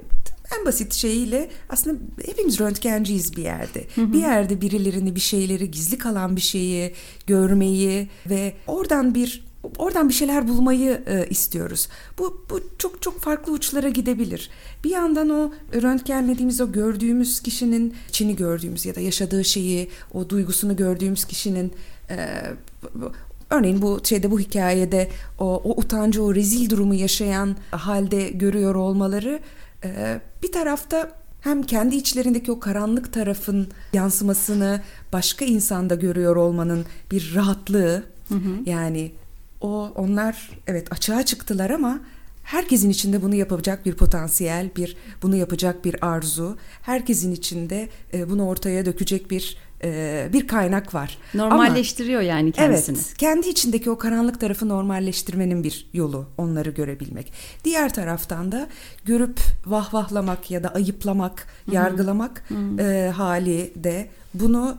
en 0.60 0.66
basit 0.66 0.94
şeyiyle 0.94 1.50
aslında 1.70 1.98
hepimiz 2.26 2.60
röntgenciyiz 2.60 3.38
bir 3.38 3.44
yerde. 3.44 3.84
Bir 3.98 4.20
yerde 4.20 4.62
birilerini, 4.62 5.16
bir 5.16 5.20
şeyleri, 5.20 5.72
gizli 5.72 5.98
kalan 5.98 6.36
bir 6.36 6.42
şeyi 6.42 6.94
görmeyi 7.28 8.10
ve 8.30 8.54
oradan 8.68 9.16
bir 9.16 9.47
oradan 9.78 10.10
bir 10.10 10.14
şeyler 10.14 10.48
bulmayı 10.48 11.02
e, 11.08 11.28
istiyoruz. 11.30 11.88
Bu 12.20 12.46
bu 12.50 12.60
çok 12.78 13.02
çok 13.02 13.20
farklı 13.20 13.54
uçlara 13.54 13.90
gidebilir. 13.90 14.50
Bir 14.84 14.90
yandan 14.90 15.30
o 15.30 15.52
röntgenlediğimiz 15.74 16.62
o 16.62 16.72
gördüğümüz 16.72 17.40
kişinin 17.40 17.94
içini 18.10 18.36
gördüğümüz 18.36 18.86
ya 18.86 18.96
da 18.96 19.00
yaşadığı 19.02 19.46
şeyi, 19.46 19.90
o 20.14 20.30
duygusunu 20.30 20.76
gördüğümüz 20.76 21.26
kişinin 21.26 21.72
e, 22.10 22.18
Örneğin 23.50 23.82
bu 23.82 24.00
şeyde 24.04 24.32
bu 24.32 24.40
hikayede 24.40 25.10
o, 25.40 25.62
o 25.64 25.80
utancı 25.80 26.24
o 26.24 26.36
rezil 26.36 26.70
durumu 26.70 26.94
yaşayan 26.94 27.56
halde 27.72 28.30
görüyor 28.30 28.76
olmaları 28.76 29.40
e, 29.84 30.22
bir 30.44 30.52
tarafta 30.52 31.12
hem 31.42 31.64
kendi 31.64 31.96
içlerindeki 31.96 32.52
o 32.52 32.60
karanlık 32.60 33.14
tarafın 33.14 33.68
yansımasını 33.94 34.82
başka 35.14 35.46
insanda 35.46 35.96
görüyor 35.96 36.36
olmanın 36.36 36.86
bir 37.12 37.36
rahatlığı 37.36 38.04
yani 38.66 39.12
o 39.62 39.92
onlar 39.96 40.50
evet 40.68 40.92
açığa 40.92 41.26
çıktılar 41.26 41.70
ama 41.70 42.00
herkesin 42.44 42.90
içinde 42.90 43.22
bunu 43.22 43.36
yapacak 43.36 43.86
bir 43.86 43.94
potansiyel, 43.94 44.70
bir 44.76 44.98
bunu 45.22 45.36
yapacak 45.36 45.86
bir 45.86 46.06
arzu, 46.08 46.58
herkesin 46.82 47.32
içinde 47.32 47.90
e, 48.14 48.30
bunu 48.30 48.48
ortaya 48.48 48.86
dökecek 48.86 49.32
bir 49.32 49.58
e, 49.84 50.30
bir 50.34 50.48
kaynak 50.48 50.94
var. 50.94 51.18
Ama- 51.34 51.44
Normalleştiriyor 51.46 52.22
yani 52.22 52.52
kendisini. 52.52 52.98
Evet, 52.98 53.14
kendi 53.18 53.48
içindeki 53.50 53.90
o 53.90 53.98
karanlık 53.98 54.40
tarafı 54.40 54.70
normalleştirmenin 54.70 55.64
bir 55.64 55.90
yolu 55.94 56.26
onları 56.38 56.70
görebilmek. 56.70 57.34
Diğer 57.64 57.94
taraftan 57.94 58.52
da 58.52 58.68
görüp 59.06 59.40
vahvahlamak 59.66 60.52
ya 60.52 60.64
da 60.64 60.70
ayıplamak, 60.74 61.48
yargılamak 61.72 62.44
e, 62.80 63.12
hali 63.16 63.72
de 63.76 64.08
bunu 64.34 64.78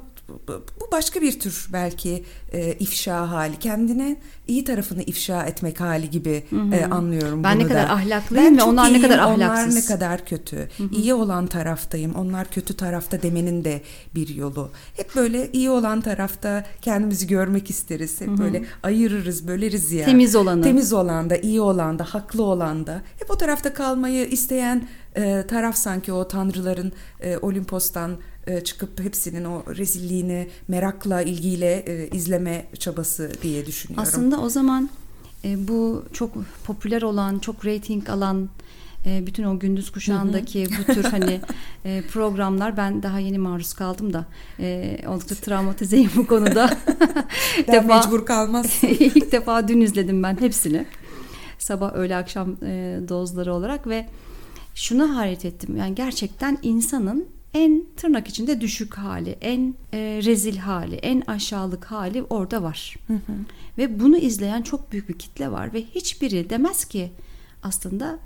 bu 0.81 0.93
başka 0.93 1.21
bir 1.23 1.41
tür 1.41 1.69
belki 1.73 2.25
e, 2.53 2.73
ifşa 2.73 3.31
hali. 3.31 3.59
Kendine 3.59 4.17
iyi 4.49 4.65
tarafını 4.65 5.03
ifşa 5.03 5.43
etmek 5.47 5.81
hali 5.81 6.11
gibi 6.11 6.45
e, 6.73 6.85
anlıyorum 6.85 7.45
Ben 7.45 7.57
bunu 7.57 7.65
ne 7.65 7.69
kadar 7.69 7.89
da. 7.89 7.93
ahlaklıyım 7.93 8.45
Ben 8.47 8.59
ve 8.59 8.63
onlar 8.63 8.85
ne 8.85 8.91
iyiyim, 8.91 9.03
kadar 9.03 9.19
Onlar 9.19 9.47
ahlaksız. 9.47 9.75
ne 9.75 9.95
kadar 9.95 10.25
kötü. 10.27 10.69
İyi 10.93 11.15
olan 11.15 11.47
taraftayım. 11.47 12.15
Onlar 12.15 12.51
kötü 12.51 12.77
tarafta 12.77 13.23
demenin 13.23 13.65
de 13.65 13.83
bir 14.15 14.29
yolu. 14.29 14.71
Hep 14.97 15.17
böyle 15.17 15.51
iyi 15.53 15.71
olan 15.71 16.01
tarafta 16.01 16.65
kendimizi 16.83 17.27
görmek 17.27 17.71
isteriz. 17.71 18.21
Hep 18.21 18.29
böyle 18.29 18.65
ayırırız, 18.83 19.49
böleriz 19.49 19.93
ya. 19.93 20.05
Temiz 20.07 20.37
olanı. 20.37 20.63
Temiz 20.63 20.93
olan 20.93 21.31
da, 21.31 21.37
iyi 21.37 21.61
olan 21.61 21.99
da, 21.99 22.05
haklı 22.05 22.43
olan 22.43 22.87
da. 22.87 23.03
Hep 23.19 23.31
o 23.31 23.37
tarafta 23.37 23.75
kalmayı 23.75 24.27
isteyen 24.27 24.89
e, 25.17 25.45
taraf 25.49 25.77
sanki 25.77 26.13
o 26.13 26.29
tanrıların 26.29 26.93
e, 27.21 27.37
Olimpos'tan 27.39 28.17
e, 28.49 28.65
çıkıp 28.65 29.01
hepsinin 29.01 29.45
o 29.45 29.63
rezilliğini 29.77 30.49
merakla, 30.69 31.23
ilgiyle 31.23 31.85
e, 31.87 32.09
izleme 32.17 32.67
çabası 32.79 33.31
diye 33.43 33.67
düşünüyorum. 33.67 34.09
Aslında 34.09 34.41
o 34.41 34.49
zaman 34.49 34.91
e, 35.45 35.69
bu 35.69 36.05
çok 36.13 36.31
popüler 36.65 37.03
olan, 37.03 37.39
çok 37.39 37.65
reyting 37.65 38.11
alan 38.11 38.49
e, 39.07 39.27
bütün 39.27 39.45
o 39.45 39.59
gündüz 39.59 39.93
kuşağındaki 39.93 40.67
bu 40.79 40.93
tür 40.93 41.05
hani 41.05 41.41
e, 41.85 42.03
programlar 42.03 42.77
ben 42.77 43.03
daha 43.03 43.19
yeni 43.19 43.39
maruz 43.39 43.75
kaldım 43.75 44.13
da 44.13 44.27
e, 44.61 44.99
oldukça 45.09 45.35
travmatizeyim 45.35 46.11
bu 46.17 46.27
konuda. 46.27 46.71
İlk 47.59 47.69
Ben 47.69 47.87
mecbur 47.87 48.27
kalmaz. 48.27 48.79
ilk 48.83 49.33
defa 49.33 49.69
dün 49.69 49.81
izledim 49.81 50.23
ben 50.23 50.41
hepsini. 50.41 50.87
Sabah 51.59 51.93
öğle 51.95 52.17
akşam 52.17 52.57
e, 52.65 53.01
dozları 53.09 53.55
olarak 53.55 53.87
ve 53.87 54.07
şuna 54.75 55.17
hayret 55.17 55.45
ettim. 55.45 55.77
Yani 55.77 55.95
gerçekten 55.95 56.59
insanın 56.63 57.38
en 57.55 57.85
tırnak 57.97 58.29
içinde 58.29 58.61
düşük 58.61 58.95
hali, 58.95 59.31
en 59.31 59.75
e, 59.93 59.99
rezil 60.25 60.57
hali, 60.57 60.95
en 60.97 61.23
aşağılık 61.27 61.85
hali 61.85 62.23
orada 62.23 62.63
var. 62.63 62.97
Ve 63.79 64.01
bunu 64.01 64.17
izleyen 64.17 64.63
çok 64.63 64.93
büyük 64.93 65.09
bir 65.09 65.19
kitle 65.19 65.51
var 65.51 65.73
ve 65.73 65.83
hiçbiri 65.83 66.51
demez 66.51 66.85
ki 66.85 67.13
aslında 67.63 68.19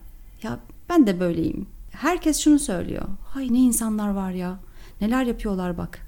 ya 0.43 0.59
ben 0.89 1.07
de 1.07 1.21
böyleyim. 1.21 1.67
Herkes 1.91 2.39
şunu 2.39 2.59
söylüyor. 2.59 3.09
Hay 3.25 3.53
ne 3.53 3.59
insanlar 3.59 4.09
var 4.09 4.33
ya. 4.33 4.59
Neler 5.01 5.25
yapıyorlar 5.25 5.79
bak. 5.79 6.07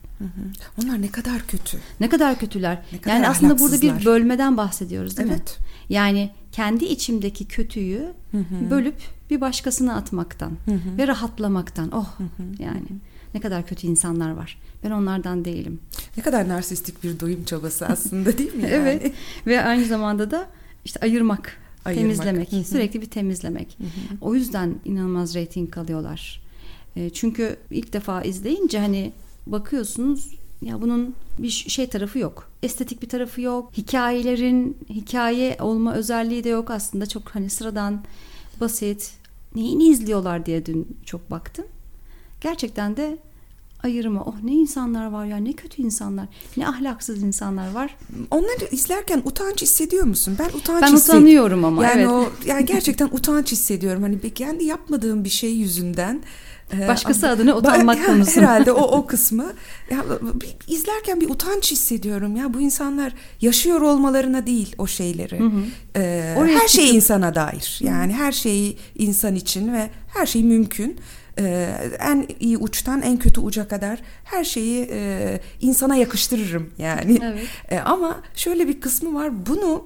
Onlar 0.83 1.02
ne 1.02 1.09
kadar 1.09 1.47
kötü. 1.47 1.78
Ne 2.00 2.09
kadar 2.09 2.38
kötüler. 2.38 2.83
Ne 2.92 3.00
kadar 3.00 3.14
yani 3.14 3.28
aslında 3.28 3.59
burada 3.59 3.80
bir 3.80 4.04
bölmeden 4.04 4.56
bahsediyoruz 4.56 5.16
değil 5.16 5.28
mi? 5.28 5.35
Evet. 5.35 5.59
Yani 5.88 6.30
kendi 6.52 6.85
içimdeki 6.85 7.49
kötüyü 7.49 8.12
bölüp 8.71 8.97
bir 9.35 9.41
başkasına 9.41 9.95
atmaktan 9.97 10.53
ve 10.99 11.07
rahatlamaktan. 11.07 11.91
Oh 11.93 12.19
yani 12.59 12.83
ne 13.35 13.41
kadar 13.41 13.67
kötü 13.67 13.87
insanlar 13.87 14.31
var. 14.31 14.59
Ben 14.85 14.91
onlardan 14.91 15.45
değilim. 15.45 15.81
Ne 16.17 16.23
kadar 16.23 16.49
narsistik 16.49 17.05
bir 17.05 17.21
doyum 17.21 17.45
çabası 17.45 17.87
aslında 17.87 18.38
değil 18.38 18.55
mi? 18.55 18.62
Yani? 18.73 18.73
Evet. 18.75 19.12
Ve 19.47 19.64
aynı 19.64 19.85
zamanda 19.85 20.31
da 20.31 20.47
işte 20.85 21.00
ayırmak, 21.03 21.57
Ayırmak. 21.85 22.03
temizlemek, 22.17 22.53
Hı 22.53 22.57
hı. 22.57 22.64
sürekli 22.64 23.00
bir 23.03 23.11
temizlemek. 23.11 23.79
O 24.21 24.35
yüzden 24.35 24.75
inanılmaz 24.85 25.35
reyting 25.35 25.79
alıyorlar. 25.79 26.41
E, 26.97 27.11
Çünkü 27.11 27.57
ilk 27.71 27.93
defa 27.93 28.23
izleyince 28.23 28.79
hani 28.79 29.12
bakıyorsunuz 29.47 30.35
ya 30.62 30.83
bunun 30.83 31.14
bir 31.38 31.50
şey 31.50 31.88
tarafı 31.88 32.19
yok. 32.19 32.50
Estetik 32.62 33.03
bir 33.03 33.09
tarafı 33.09 33.41
yok. 33.41 33.71
Hikayelerin 33.76 34.76
hikaye 34.88 35.57
olma 35.61 35.95
özelliği 35.95 36.45
de 36.45 36.49
yok 36.49 36.71
aslında. 36.71 37.07
Çok 37.07 37.29
hani 37.31 37.50
sıradan, 37.50 38.05
basit. 38.61 39.12
Neyini 39.54 39.84
izliyorlar 39.88 40.46
diye 40.46 40.66
dün 40.66 40.96
çok 41.06 41.30
baktım. 41.30 41.64
Gerçekten 42.40 42.96
de 42.96 43.18
ayırma. 43.82 44.25
Oh 44.25 44.34
ne 44.42 44.52
insanlar 44.52 45.06
var 45.11 45.25
ya 45.26 45.37
ne 45.37 45.52
kötü 45.52 45.82
insanlar. 45.82 46.26
Ne 46.56 46.68
ahlaksız 46.68 47.23
insanlar 47.23 47.73
var. 47.73 47.96
Onları 48.30 48.68
izlerken 48.73 49.23
utanç 49.25 49.62
hissediyor 49.62 50.04
musun? 50.04 50.37
Ben 50.38 50.49
utanç 50.58 50.82
Ben 50.82 50.92
hissed- 50.92 51.08
utanıyorum 51.11 51.64
ama, 51.64 51.84
Yani 51.84 52.00
evet. 52.00 52.11
o 52.11 52.28
yani 52.46 52.64
gerçekten 52.66 53.06
utanç 53.12 53.52
hissediyorum. 53.52 54.02
Hani 54.02 54.34
kendi 54.34 54.64
yapmadığım 54.64 55.25
bir 55.25 55.28
şey 55.30 55.56
yüzünden 55.56 56.23
Başkası 56.88 57.28
adına 57.28 57.56
utanmak 57.56 57.99
ba- 57.99 58.06
konusu. 58.06 58.40
Herhalde 58.40 58.73
o 58.73 58.83
o 58.99 59.06
kısmı. 59.06 59.52
Ya, 59.90 60.04
bir- 60.23 60.75
izlerken 60.75 61.21
bir 61.21 61.30
utanç 61.30 61.73
hissediyorum 61.73 62.37
ya 62.37 62.54
bu 62.54 62.61
insanlar 62.61 63.12
yaşıyor 63.40 63.80
olmalarına 63.80 64.47
değil 64.47 64.75
o 64.78 64.87
şeyleri. 64.87 65.40
Ee, 65.97 66.35
Oraya 66.38 66.59
her 66.59 66.68
şey 66.68 66.85
çıkıp- 66.85 66.97
insana 66.97 67.35
dair. 67.35 67.78
Yani 67.83 68.12
her 68.12 68.33
şey 68.33 68.76
insan 68.94 69.35
için 69.35 69.73
ve 69.75 69.90
her 70.14 70.26
şey 70.26 70.42
mümkün. 70.42 70.97
Ee, 71.38 71.68
en 72.00 72.26
iyi 72.40 72.59
uçtan 72.59 73.02
en 73.02 73.16
kötü 73.16 73.40
uca 73.40 73.68
kadar 73.68 73.99
her 74.25 74.44
şeyi 74.44 74.88
e, 74.92 75.40
insana 75.61 75.97
yakıştırırım 75.97 76.71
yani. 76.78 77.18
Evet. 77.25 77.47
E, 77.71 77.78
ama 77.78 78.21
şöyle 78.35 78.68
bir 78.68 78.80
kısmı 78.80 79.14
var. 79.14 79.47
Bunu 79.47 79.85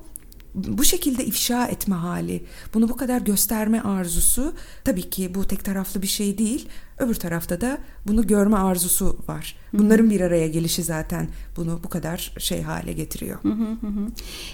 bu 0.67 0.85
şekilde 0.85 1.25
ifşa 1.25 1.67
etme 1.67 1.95
hali, 1.95 2.45
bunu 2.75 2.89
bu 2.89 2.97
kadar 2.97 3.21
gösterme 3.21 3.81
arzusu 3.81 4.55
tabii 4.85 5.11
ki 5.11 5.35
bu 5.35 5.45
tek 5.45 5.65
taraflı 5.65 6.03
bir 6.03 6.07
şey 6.07 6.39
değil. 6.39 6.69
Öbür 6.99 7.15
tarafta 7.15 7.61
da 7.61 7.79
bunu 8.07 8.27
görme 8.27 8.57
arzusu 8.57 9.19
var. 9.29 9.57
Bunların 9.73 10.11
bir 10.11 10.21
araya 10.21 10.49
gelişi 10.49 10.83
zaten 10.83 11.29
bunu 11.57 11.81
bu 11.85 11.89
kadar 11.89 12.33
şey 12.39 12.63
hale 12.63 12.93
getiriyor. 12.93 13.43
Hı 13.43 13.49
hı 13.49 13.71
hı 13.81 13.87
hı. 13.87 14.11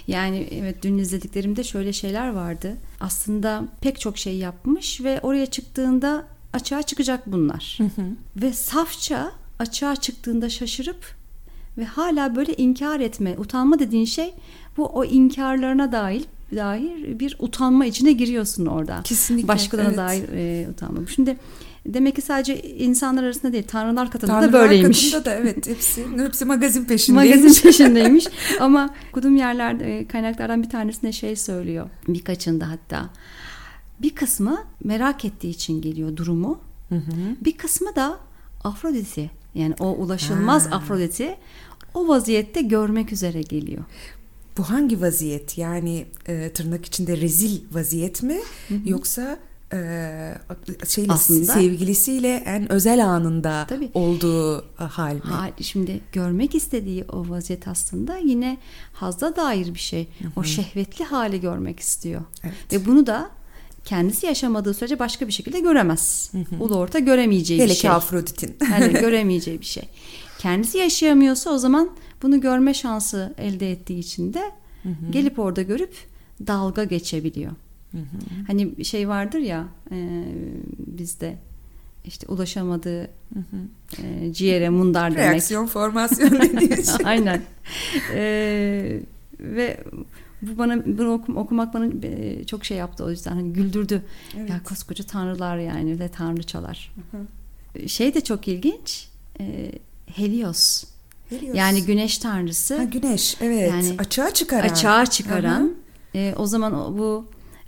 Yani 0.07 0.47
evet 0.51 0.83
dün 0.83 0.97
izlediklerimde 0.97 1.63
şöyle 1.63 1.93
şeyler 1.93 2.29
vardı. 2.29 2.77
Aslında 2.99 3.67
pek 3.81 3.99
çok 3.99 4.17
şey 4.17 4.37
yapmış 4.37 5.01
ve 5.03 5.19
oraya 5.21 5.45
çıktığında 5.45 6.27
açığa 6.53 6.83
çıkacak 6.83 7.31
bunlar. 7.31 7.77
Ve 8.35 8.53
safça 8.53 9.31
açığa 9.59 9.95
çıktığında 9.95 10.49
şaşırıp 10.49 11.15
ve 11.77 11.85
hala 11.85 12.35
böyle 12.35 12.55
inkar 12.55 12.99
etme, 12.99 13.35
utanma 13.37 13.79
dediğin 13.79 14.05
şey 14.05 14.33
bu 14.77 14.85
o 14.85 15.05
inkarlarına 15.05 15.91
dahil 15.91 16.23
dair 16.55 17.19
bir 17.19 17.35
utanma 17.39 17.85
içine 17.85 18.11
giriyorsun 18.11 18.65
orada. 18.65 19.01
Kesinlikle, 19.03 19.47
Başkalarına 19.47 20.11
evet. 20.11 20.29
dair 20.31 20.63
e, 20.63 20.69
utanma. 20.69 20.99
Şimdi 21.15 21.37
demek 21.85 22.15
ki 22.15 22.21
sadece 22.21 22.61
insanlar 22.61 23.23
arasında 23.23 23.53
değil, 23.53 23.63
tanrılar 23.67 24.11
katında 24.11 24.31
da 24.31 24.39
Tanrılar 24.39 24.61
böyleymiş. 24.69 25.11
katında 25.11 25.25
da 25.31 25.35
evet 25.35 25.67
hepsi, 25.67 26.05
hepsi 26.17 26.45
magazin 26.45 26.85
peşindeymiş. 26.85 27.35
Magazin 27.35 27.61
peşindeymiş. 27.69 28.27
Ama 28.59 28.89
okuduğum 29.11 29.35
yerlerde 29.35 29.99
e, 29.99 30.07
kaynaklardan 30.07 30.63
bir 30.63 30.69
tanesinde 30.69 31.11
şey 31.11 31.35
söylüyor. 31.35 31.89
Birkaçında 32.07 32.69
hatta. 32.69 33.09
Bir 34.01 34.09
kısmı 34.09 34.57
merak 34.83 35.25
ettiği 35.25 35.49
için 35.49 35.81
geliyor 35.81 36.17
durumu. 36.17 36.59
Bir 37.45 37.57
kısmı 37.57 37.95
da 37.95 38.17
Afrodit'i 38.63 39.31
yani 39.55 39.73
o 39.79 39.87
ulaşılmaz 39.87 40.67
Ha. 40.71 40.75
Afrodit'i 40.75 41.35
o 41.93 42.07
vaziyette 42.07 42.61
görmek 42.61 43.11
üzere 43.11 43.41
geliyor. 43.41 43.83
Bu 44.57 44.69
hangi 44.69 45.01
vaziyet? 45.01 45.57
Yani 45.57 46.05
e, 46.27 46.49
tırnak 46.53 46.85
içinde 46.85 47.17
rezil 47.17 47.59
vaziyet 47.71 48.23
mi? 48.23 48.37
Yoksa 48.85 49.39
e, 49.73 49.77
şeyle 50.87 51.11
Aslında- 51.13 51.53
sevgilisiyle 51.53 52.43
en 52.45 52.71
özel 52.71 53.05
anında 53.05 53.65
Tabii. 53.69 53.89
olduğu 53.93 54.65
hal 54.75 55.13
mi? 55.13 55.21
Ha, 55.23 55.49
şimdi 55.61 55.99
görmek 56.11 56.55
istediği 56.55 57.03
o 57.03 57.29
vaziyet 57.29 57.67
aslında 57.67 58.17
yine 58.17 58.57
hazda 58.93 59.35
dair 59.35 59.73
bir 59.73 59.79
şey. 59.79 60.07
O 60.35 60.43
şehvetli 60.43 61.05
hali 61.05 61.41
görmek 61.41 61.79
istiyor. 61.79 62.21
Evet. 62.43 62.53
Ve 62.71 62.85
bunu 62.85 63.07
da 63.07 63.29
kendisi 63.85 64.25
yaşamadığı 64.25 64.73
sürece 64.73 64.99
başka 64.99 65.27
bir 65.27 65.31
şekilde 65.31 65.59
göremez. 65.59 66.31
Ulu 66.59 66.75
orta 66.75 66.99
göremeyeceği 66.99 67.59
Hele 67.59 67.69
bir 67.69 67.73
ki 67.75 67.79
şey. 67.81 67.89
Afrodit'in. 67.91 68.55
Yani 68.71 68.93
göremeyeceği 68.99 69.59
bir 69.61 69.65
şey. 69.65 69.83
Kendisi 70.39 70.77
yaşayamıyorsa 70.77 71.49
o 71.49 71.57
zaman 71.57 71.89
bunu 72.21 72.41
görme 72.41 72.73
şansı 72.73 73.33
elde 73.37 73.71
ettiği 73.71 73.99
için 73.99 74.33
de 74.33 74.51
gelip 75.11 75.39
orada 75.39 75.61
görüp 75.61 75.93
dalga 76.47 76.83
geçebiliyor. 76.83 77.51
Hani 78.47 78.77
bir 78.77 78.83
şey 78.83 79.07
vardır 79.09 79.39
ya 79.39 79.67
e, 79.91 80.23
bizde 80.77 81.37
işte 82.05 82.27
ulaşamadığı 82.27 83.09
e, 84.03 84.33
ciğere 84.33 84.69
mundar 84.69 85.11
demek. 85.15 85.31
Reaksiyon 85.31 85.65
formasyon 85.67 86.31
dediğimiz 86.41 86.97
şey. 86.97 87.05
Aynen. 87.05 87.41
Ee, 88.13 88.99
ve 89.39 89.83
bu 90.41 90.57
bana 90.57 90.85
bunu 90.85 91.07
okum- 91.13 91.37
okumak 91.37 91.73
bana 91.73 91.85
e, 92.03 92.43
çok 92.43 92.65
şey 92.65 92.77
yaptı 92.77 93.03
o 93.03 93.09
yüzden 93.11 93.31
hani 93.31 93.53
güldürdü. 93.53 94.01
Evet. 94.37 94.49
Ya 94.49 94.63
koskoca 94.63 95.03
tanrılar 95.03 95.57
yani 95.57 95.99
ve 95.99 96.07
tanrıçalar. 96.07 96.91
Şey 97.87 98.13
de 98.13 98.21
çok 98.21 98.47
ilginç. 98.47 99.07
e, 99.39 99.71
Helios. 100.15 100.83
Helios. 101.29 101.55
Yani 101.57 101.85
güneş 101.85 102.17
tanrısı. 102.17 102.77
Ha, 102.77 102.83
güneş 102.83 103.37
evet 103.41 103.69
Yani 103.71 103.95
açığa 103.99 104.31
çıkaran. 104.33 104.69
açığa 104.69 105.05
çıkaran. 105.05 105.73
e, 106.15 106.33
o 106.37 106.45
zaman 106.47 106.73
o- 106.73 106.97
bu 106.97 107.25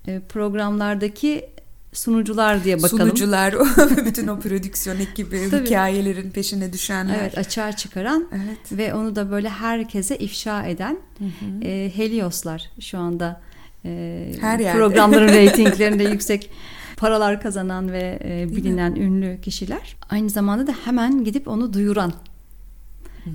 e, 0.08 0.20
programlardaki 0.30 1.46
sunucular 1.94 2.64
diye 2.64 2.78
bakalım. 2.84 2.98
Sunucular, 3.08 3.56
bütün 4.06 4.28
o 4.28 4.40
prodüksiyon 4.40 5.00
ekibi, 5.00 5.48
Tabii. 5.52 5.66
hikayelerin 5.66 6.32
peşine 6.32 6.74
düşenler. 6.74 7.18
Evet 7.22 7.38
açığa 7.38 7.72
çıkaran 7.72 8.28
Evet. 8.36 8.72
ve 8.72 8.94
onu 8.94 9.16
da 9.16 9.32
böyle 9.32 9.50
herkese 9.50 10.18
ifşa 10.18 10.64
eden 10.66 10.98
e, 11.64 11.92
Helioslar 11.96 12.70
şu 12.80 12.98
anda 12.98 13.42
e, 13.86 14.32
Her 14.42 14.60
yerde. 14.60 14.78
programların 14.80 15.28
reytinglerinde 15.34 16.04
yüksek 16.04 16.50
paralar 16.98 17.42
kazanan 17.42 17.92
ve 17.92 18.20
e, 18.24 18.56
bilinen 18.56 18.96
ünlü 18.96 19.42
kişiler. 19.42 19.96
Aynı 20.10 20.30
zamanda 20.30 20.68
da 20.68 20.76
hemen 20.86 21.24
gidip 21.24 21.48
onu 21.48 21.74
duyuran. 21.74 22.14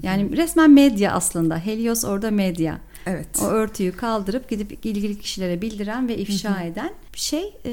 Yani 0.03 0.37
resmen 0.37 0.71
medya 0.71 1.13
aslında. 1.13 1.59
Helios 1.59 2.05
orada 2.05 2.31
medya. 2.31 2.79
Evet. 3.07 3.27
O 3.43 3.45
örtüyü 3.47 3.93
kaldırıp 3.93 4.49
gidip 4.51 4.87
ilgili 4.87 5.19
kişilere 5.19 5.63
bildiren 5.63 6.09
ve 6.09 6.19
ifşa 6.19 6.63
eden 6.63 6.91
şey. 7.15 7.55
E, 7.65 7.73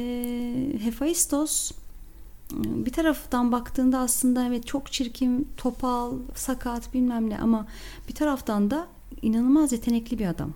Hephaistos 0.84 1.72
bir 2.54 2.92
taraftan 2.92 3.52
baktığında 3.52 4.00
aslında 4.00 4.48
evet 4.48 4.68
çok 4.68 4.92
çirkin, 4.92 5.48
topal, 5.58 6.14
sakat 6.36 6.94
bilmem 6.94 7.30
ne 7.30 7.40
ama 7.40 7.68
bir 8.08 8.16
taraftan 8.16 8.72
da 8.72 8.88
inanılmaz 9.22 9.72
yetenekli 9.72 10.20
bir 10.20 10.26
adam. 10.28 10.54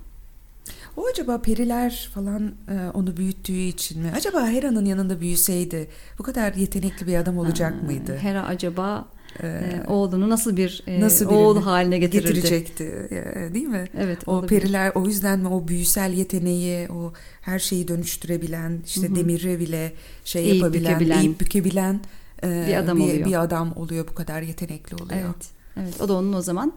O 0.98 1.06
acaba 1.12 1.42
periler 1.42 2.10
falan 2.14 2.52
e, 2.70 2.90
onu 2.94 3.18
büyüttüğü 3.18 3.54
için 3.58 4.02
mi? 4.02 4.12
Acaba 4.16 4.48
Hera'nın 4.48 4.86
yanında 4.86 5.22
büyüseydi 5.22 5.90
bu 6.20 6.24
kadar 6.24 6.54
yetenekli 6.54 7.08
bir 7.08 7.16
adam 7.16 7.38
olacak 7.38 7.76
Ee, 7.82 7.86
mıydı? 7.86 8.18
Hera 8.18 8.44
acaba 8.46 9.06
e, 9.44 9.82
oğlunu 9.88 10.30
nasıl 10.30 10.58
bir 10.58 10.84
e, 10.88 11.02
Nasıl 11.02 11.26
oğul 11.26 11.62
haline 11.62 11.98
getirirdi? 12.00 12.34
Getirecekti 12.34 12.84
e, 13.12 13.54
değil 13.54 13.68
mi? 13.68 13.86
Evet, 13.98 14.28
O 14.28 14.32
olabilir. 14.32 14.50
periler 14.60 14.92
o 14.96 15.06
yüzden 15.06 15.40
mi 15.40 15.48
o 15.48 15.68
büyüsel 15.68 16.14
yeteneği, 16.14 16.92
o 16.92 17.14
her 17.42 17.60
şeyi 17.60 17.88
dönüştürebilen, 17.88 18.80
işte 18.86 19.16
demiri 19.16 19.60
bile 19.60 19.94
şey 20.26 20.44
Eğip 20.52 20.56
yapabilen, 20.62 20.94
bükebilen. 21.00 21.20
eğip 21.22 21.40
bükebilen 21.40 22.00
e, 22.44 22.66
Bir 22.68 22.76
adam 22.76 23.02
oluyor. 23.02 23.26
Bir 23.28 23.42
adam 23.44 23.74
oluyor 23.78 24.08
bu 24.08 24.14
kadar 24.14 24.42
yetenekli 24.42 24.96
oluyor. 24.96 25.20
Evet. 25.26 25.50
Evet, 25.78 26.02
o 26.02 26.08
da 26.10 26.14
onun 26.14 26.34
o 26.34 26.42
zaman 26.42 26.74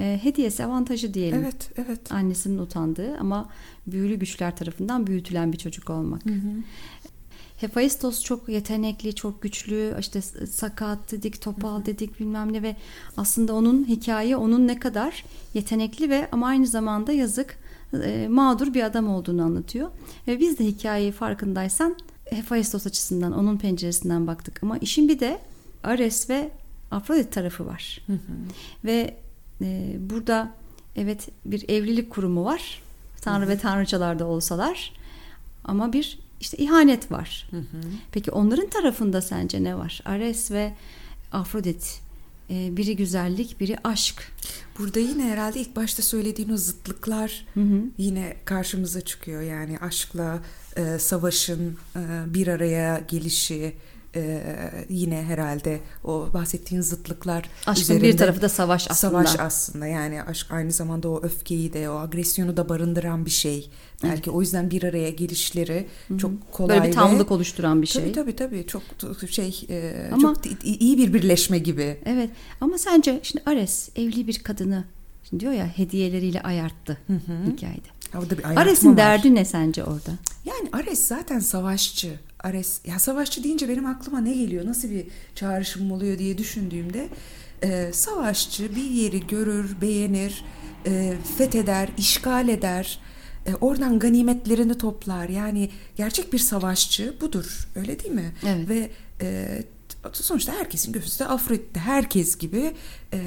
e, 0.00 0.20
hediyesi, 0.22 0.64
avantajı 0.64 1.14
diyelim. 1.14 1.38
Evet, 1.42 1.70
evet. 1.76 2.12
Annesinin 2.12 2.58
utandığı 2.58 3.18
ama 3.18 3.48
büyülü 3.86 4.14
güçler 4.14 4.56
tarafından 4.56 5.06
büyütülen 5.06 5.52
bir 5.52 5.58
çocuk 5.58 5.90
olmak. 5.90 6.22
Hephaistos 7.62 8.24
çok 8.24 8.48
yetenekli, 8.48 9.14
çok 9.14 9.42
güçlü, 9.42 9.94
işte 10.00 10.22
sakat 10.46 11.12
dedik, 11.12 11.42
topal 11.42 11.84
dedik 11.84 12.20
bilmem 12.20 12.52
ne 12.52 12.62
ve 12.62 12.76
aslında 13.16 13.54
onun 13.54 13.88
hikaye 13.88 14.36
onun 14.36 14.68
ne 14.68 14.78
kadar 14.78 15.24
yetenekli 15.54 16.10
ve 16.10 16.28
ama 16.32 16.46
aynı 16.46 16.66
zamanda 16.66 17.12
yazık 17.12 17.58
e, 18.04 18.28
mağdur 18.28 18.74
bir 18.74 18.82
adam 18.82 19.08
olduğunu 19.08 19.42
anlatıyor. 19.42 19.88
Ve 20.28 20.40
biz 20.40 20.58
de 20.58 20.64
hikayeyi 20.64 21.12
farkındaysan 21.12 21.96
Hephaistos 22.30 22.86
açısından, 22.86 23.32
onun 23.32 23.56
penceresinden 23.56 24.26
baktık. 24.26 24.62
Ama 24.62 24.78
işin 24.78 25.08
bir 25.08 25.20
de 25.20 25.40
Ares 25.84 26.30
ve 26.30 26.50
Afrodit 26.90 27.32
tarafı 27.32 27.66
var. 27.66 28.06
Ve 28.84 29.16
e, 29.60 29.96
burada 30.00 30.52
evet 30.96 31.28
bir 31.44 31.68
evlilik 31.68 32.10
kurumu 32.10 32.44
var. 32.44 32.82
Tanrı 33.20 33.48
ve 33.48 33.58
tanrıçalar 33.58 34.18
da 34.18 34.26
olsalar. 34.26 34.92
Ama 35.64 35.92
bir 35.92 36.18
işte 36.42 36.56
ihanet 36.56 37.12
var. 37.12 37.50
Peki 38.12 38.30
onların 38.30 38.68
tarafında 38.68 39.22
sence 39.22 39.64
ne 39.64 39.78
var? 39.78 40.02
Ares 40.04 40.50
ve 40.50 40.72
Afrodit. 41.32 42.00
E, 42.50 42.76
biri 42.76 42.96
güzellik, 42.96 43.60
biri 43.60 43.76
aşk. 43.84 44.32
Burada 44.78 45.00
yine 45.00 45.22
herhalde 45.24 45.60
ilk 45.60 45.76
başta 45.76 46.02
söylediğin 46.02 46.50
o 46.50 46.56
zıtlıklar 46.56 47.46
yine 47.98 48.36
karşımıza 48.44 49.00
çıkıyor. 49.00 49.42
Yani 49.42 49.78
aşkla 49.78 50.42
e, 50.76 50.98
savaşın 50.98 51.76
e, 51.96 52.00
bir 52.34 52.46
araya 52.46 52.98
gelişi 53.08 53.74
e, 54.16 54.42
yine 54.88 55.22
herhalde 55.22 55.80
o 56.04 56.28
bahsettiğin 56.34 56.82
zıtlıklar 56.82 57.48
Aşkın 57.66 57.96
bir 57.96 58.00
üzerinde- 58.02 58.16
tarafı 58.16 58.42
da 58.42 58.48
savaş 58.48 58.90
aslında. 58.90 59.24
Savaş 59.24 59.40
aslında 59.40 59.86
yani 59.86 60.22
aşk 60.22 60.46
aynı 60.50 60.72
zamanda 60.72 61.08
o 61.08 61.22
öfkeyi 61.22 61.72
de 61.72 61.90
o 61.90 61.94
agresyonu 61.98 62.56
da 62.56 62.68
barındıran 62.68 63.26
bir 63.26 63.30
şey. 63.30 63.70
Belki 64.02 64.30
o 64.30 64.40
yüzden 64.40 64.70
bir 64.70 64.82
araya 64.82 65.10
gelişleri 65.10 65.86
çok 66.18 66.52
kolay 66.52 66.78
Böyle 66.78 66.88
bir 66.88 66.94
tamlık 66.94 67.30
ve... 67.30 67.34
oluşturan 67.34 67.82
bir 67.82 67.86
şey. 67.86 68.12
Tabii 68.12 68.36
tabii 68.36 68.36
tabii 68.36 68.66
çok 68.66 68.82
şey 69.30 69.66
e, 69.70 70.08
Ama- 70.12 70.22
çok 70.22 70.36
iyi 70.64 70.98
bir 70.98 71.14
birleşme 71.14 71.58
gibi. 71.58 71.98
Evet 72.04 72.30
ama 72.60 72.78
sence 72.78 73.20
şimdi 73.22 73.42
Ares 73.46 73.88
evli 73.96 74.26
bir 74.26 74.38
kadını 74.38 74.84
şimdi 75.28 75.40
diyor 75.40 75.52
ya 75.52 75.66
hediyeleriyle 75.66 76.42
ayarttı 76.42 76.98
hikayede. 77.52 77.88
Bir 78.30 78.44
ayartma 78.44 78.60
Ares'in 78.60 78.96
derdi 78.96 79.34
ne 79.34 79.44
sence 79.44 79.84
orada? 79.84 80.10
Yani 80.44 80.68
Ares 80.72 81.06
zaten 81.08 81.38
savaşçı. 81.38 82.18
Ares 82.42 82.80
ya 82.86 82.98
savaşçı 82.98 83.44
deyince 83.44 83.68
benim 83.68 83.86
aklıma 83.86 84.20
ne 84.20 84.34
geliyor 84.34 84.66
nasıl 84.66 84.90
bir 84.90 85.06
çağrışım 85.34 85.92
oluyor? 85.92 86.18
diye 86.18 86.38
düşündüğümde 86.38 87.08
e, 87.62 87.92
savaşçı 87.92 88.76
bir 88.76 88.90
yeri 88.90 89.26
görür 89.26 89.80
beğenir 89.80 90.44
e, 90.86 91.14
fetheder 91.38 91.88
işgal 91.98 92.48
eder 92.48 93.00
e, 93.46 93.54
oradan 93.54 93.98
ganimetlerini 93.98 94.78
toplar. 94.78 95.28
Yani 95.28 95.70
gerçek 95.96 96.32
bir 96.32 96.38
savaşçı 96.38 97.14
budur 97.20 97.68
öyle 97.76 98.00
değil 98.00 98.14
mi? 98.14 98.32
Evet. 98.46 98.68
ve 98.68 98.90
e, 99.20 99.62
sonuçta 100.12 100.52
herkesin 100.52 100.92
gözünde 100.92 101.26
Afrodit'te 101.26 101.80
herkes 101.80 102.38
gibi 102.38 102.72
e, 103.12 103.18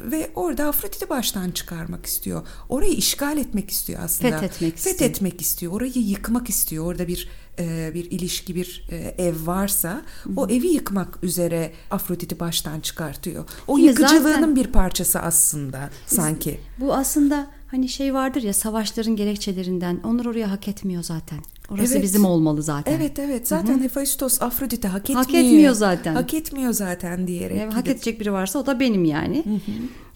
ve 0.00 0.30
orada 0.34 0.64
Afrodit'i 0.64 1.08
baştan 1.08 1.50
çıkarmak 1.50 2.06
istiyor. 2.06 2.46
Orayı 2.68 2.92
işgal 2.92 3.38
etmek 3.38 3.70
istiyor 3.70 4.00
aslında. 4.04 4.30
Fethetmek 4.30 4.76
istiyor. 4.76 4.96
Fethetmek 4.96 5.40
istiyor. 5.40 5.72
Orayı 5.72 5.92
yıkmak 5.98 6.48
istiyor. 6.48 6.84
Orada 6.84 7.08
bir 7.08 7.28
e, 7.58 7.90
bir 7.94 8.10
ilişki, 8.10 8.54
bir 8.54 8.86
e, 8.90 8.96
ev 8.96 9.34
varsa 9.46 10.02
o 10.36 10.46
evi 10.48 10.66
yıkmak 10.66 11.24
üzere 11.24 11.72
Afrodit'i 11.90 12.40
baştan 12.40 12.80
çıkartıyor. 12.80 13.44
O 13.68 13.78
Yine 13.78 13.88
yıkıcılığının 13.88 14.32
zaten- 14.32 14.56
bir 14.56 14.66
parçası 14.66 15.20
aslında 15.20 15.90
sanki. 16.06 16.60
Bu 16.80 16.94
aslında 16.94 17.50
hani 17.70 17.88
şey 17.88 18.14
vardır 18.14 18.42
ya 18.42 18.52
savaşların 18.52 19.16
gerekçelerinden. 19.16 20.00
Onlar 20.04 20.24
oraya 20.24 20.50
hak 20.50 20.68
etmiyor 20.68 21.02
zaten. 21.02 21.38
Orası 21.70 21.94
Evet. 21.94 22.02
bizim 22.02 22.24
olmalı 22.24 22.62
zaten. 22.62 22.92
Evet 22.92 23.18
evet 23.18 23.48
zaten 23.48 23.80
Hephaistos 23.82 24.42
Afrodit'i 24.42 24.88
hak 24.88 25.02
etmiyor. 25.02 25.24
Hak 25.24 25.34
etmiyor 25.34 25.74
zaten. 25.74 26.14
Hak 26.14 26.34
etmiyor 26.34 26.72
zaten 26.72 27.26
diyerek. 27.26 27.60
Yani 27.60 27.72
hak 27.72 27.88
edecek 27.88 28.20
biri 28.20 28.32
varsa 28.32 28.58
o 28.58 28.66
da 28.66 28.80
benim 28.80 29.04
yani. 29.04 29.23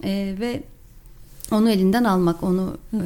Ee, 0.04 0.36
ve 0.40 0.62
onu 1.52 1.70
elinden 1.70 2.04
almak, 2.04 2.42
onu 2.42 2.76
e, 2.92 2.98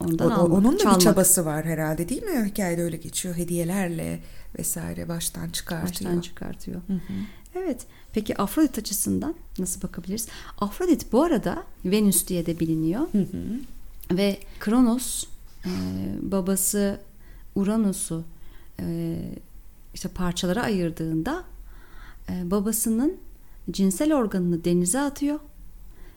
ondan 0.00 0.30
O- 0.30 0.34
almak, 0.34 0.58
onun 0.58 0.72
da 0.74 0.78
çalmak. 0.78 0.98
bir 1.00 1.04
çabası 1.04 1.44
var 1.44 1.64
herhalde 1.64 2.08
değil 2.08 2.22
mi? 2.22 2.44
Hikayede 2.50 2.82
öyle 2.82 2.96
geçiyor. 2.96 3.34
Hediyelerle 3.36 4.20
vesaire 4.58 5.08
baştan 5.08 5.48
çıkartıyor. 5.48 6.10
baştan 6.10 6.20
çıkartıyor. 6.20 6.80
Evet. 7.54 7.86
Peki 8.12 8.36
Afrodit 8.42 8.78
açısından 8.78 9.34
nasıl 9.58 9.82
bakabiliriz? 9.82 10.28
Afrodit 10.58 11.12
bu 11.12 11.22
arada 11.22 11.62
Venüs 11.84 12.26
diye 12.28 12.46
de 12.46 12.60
biliniyor. 12.60 13.02
Ve 14.10 14.38
Kronos 14.60 15.24
e, 15.64 15.70
babası 16.22 17.00
Uranus'u 17.54 18.24
e, 18.80 19.16
işte 19.94 20.08
parçalara 20.08 20.62
ayırdığında 20.62 21.44
e, 22.30 22.50
babasının 22.50 23.14
cinsel 23.70 24.14
organını 24.14 24.64
denize 24.64 25.00
atıyor 25.00 25.40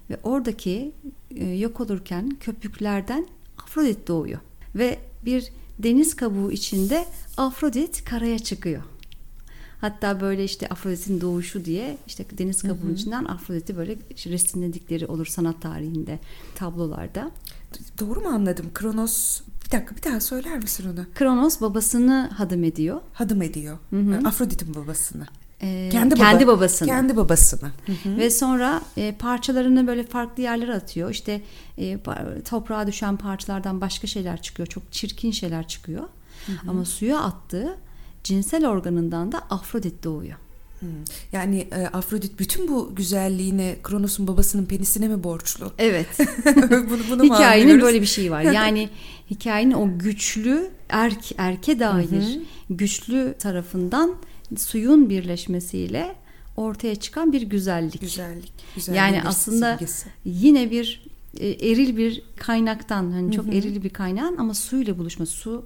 ve 0.10 0.18
oradaki 0.24 0.92
e, 1.36 1.46
yok 1.46 1.82
olurken 1.82 2.38
köpüklerden 2.40 3.28
Afrodit 3.58 4.08
doğuyor 4.08 4.40
ve 4.76 5.00
bir 5.26 5.52
deniz 5.80 6.16
kabuğu 6.16 6.52
içinde 6.52 7.06
Afrodit 7.38 8.06
karaya 8.06 8.40
çıkıyor. 8.40 8.84
Hatta 9.82 10.22
böyle 10.22 10.44
işte 10.44 10.68
Afrodit'in 10.68 11.22
doğuşu 11.22 11.66
diye 11.66 11.98
işte 12.08 12.26
deniz 12.38 12.62
kabuğu 12.62 12.92
içinden 12.94 13.26
Afrodit'i 13.26 13.78
böyle 13.78 13.96
resimledikleri 14.26 15.06
olur 15.08 15.26
sanat 15.26 15.62
tarihinde 15.62 16.20
tablolarda. 16.56 17.32
Doğru 18.00 18.22
mu 18.22 18.28
anladım? 18.28 18.66
Kronos 18.74 19.42
bir 19.66 19.72
dakika 19.72 19.96
bir 19.96 20.04
daha 20.04 20.20
söyler 20.20 20.58
misin 20.58 20.86
onu? 20.94 21.06
Kronos 21.16 21.62
babasını 21.62 22.30
hadım 22.34 22.64
ediyor. 22.64 23.02
Hadım 23.14 23.42
ediyor. 23.42 23.78
Afrodit'in 24.26 24.76
babasını. 24.76 25.26
Ee, 25.62 25.90
Kendi, 25.92 26.16
kendi 26.16 26.44
baba- 26.44 26.58
babasını. 26.58 26.88
Kendi 26.88 27.18
babasını. 27.18 27.72
Ve 28.06 28.30
sonra 28.30 28.82
e, 28.98 29.16
parçalarını 29.20 29.88
böyle 29.88 30.04
farklı 30.04 30.44
yerlere 30.44 30.74
atıyor. 30.74 31.10
İşte 31.10 31.42
e, 31.78 31.98
toprağa 32.50 32.88
düşen 32.88 33.18
parçalardan 33.18 33.82
başka 33.82 34.08
şeyler 34.08 34.42
çıkıyor. 34.42 34.68
Çok 34.68 34.92
çirkin 34.92 35.32
şeyler 35.32 35.68
çıkıyor. 35.68 36.04
Ama 36.68 36.86
suya 36.86 37.20
attığı 37.20 37.78
cinsel 38.24 38.68
organından 38.68 39.32
da 39.32 39.40
Afrodit 39.50 40.04
doğuyor. 40.04 40.38
Yani 41.32 41.68
e, 41.72 41.88
Afrodit 41.88 42.40
bütün 42.40 42.68
bu 42.68 42.96
güzelliğine 42.96 43.76
Kronos'un 43.84 44.28
babasının 44.28 44.66
penisine 44.66 45.08
mi 45.08 45.24
borçlu? 45.24 45.72
Evet. 45.78 46.08
bunu, 46.90 47.00
bunu 47.10 47.24
mu 47.24 47.24
Hikayenin 47.36 47.62
anlıyoruz? 47.64 47.84
böyle 47.84 48.02
bir 48.02 48.06
şeyi 48.06 48.32
var. 48.32 48.42
Yani 48.60 48.90
hikayenin 49.32 49.74
o 49.74 49.98
güçlü 50.00 50.70
erk 50.90 51.32
erke 51.38 51.80
dair 51.80 52.40
güçlü 52.70 53.36
tarafından 53.40 54.16
suyun 54.58 55.10
birleşmesiyle 55.10 56.16
ortaya 56.58 56.96
çıkan 56.96 57.34
bir 57.34 57.42
güzellik. 57.42 58.02
Güzellik. 58.02 58.54
güzelliğin 58.76 59.04
Yani 59.04 59.22
aslında 59.24 59.78
simgesi. 59.78 60.10
yine 60.26 60.72
bir 60.72 61.04
e, 61.40 61.48
eril 61.48 61.98
bir 61.98 62.24
kaynaktan 62.38 63.12
hani 63.12 63.32
çok 63.32 63.48
eril 63.48 63.84
bir 63.84 63.90
kaynağın 63.90 64.38
ama 64.38 64.54
suyla 64.54 64.98
buluşması 64.98 65.32
su 65.32 65.66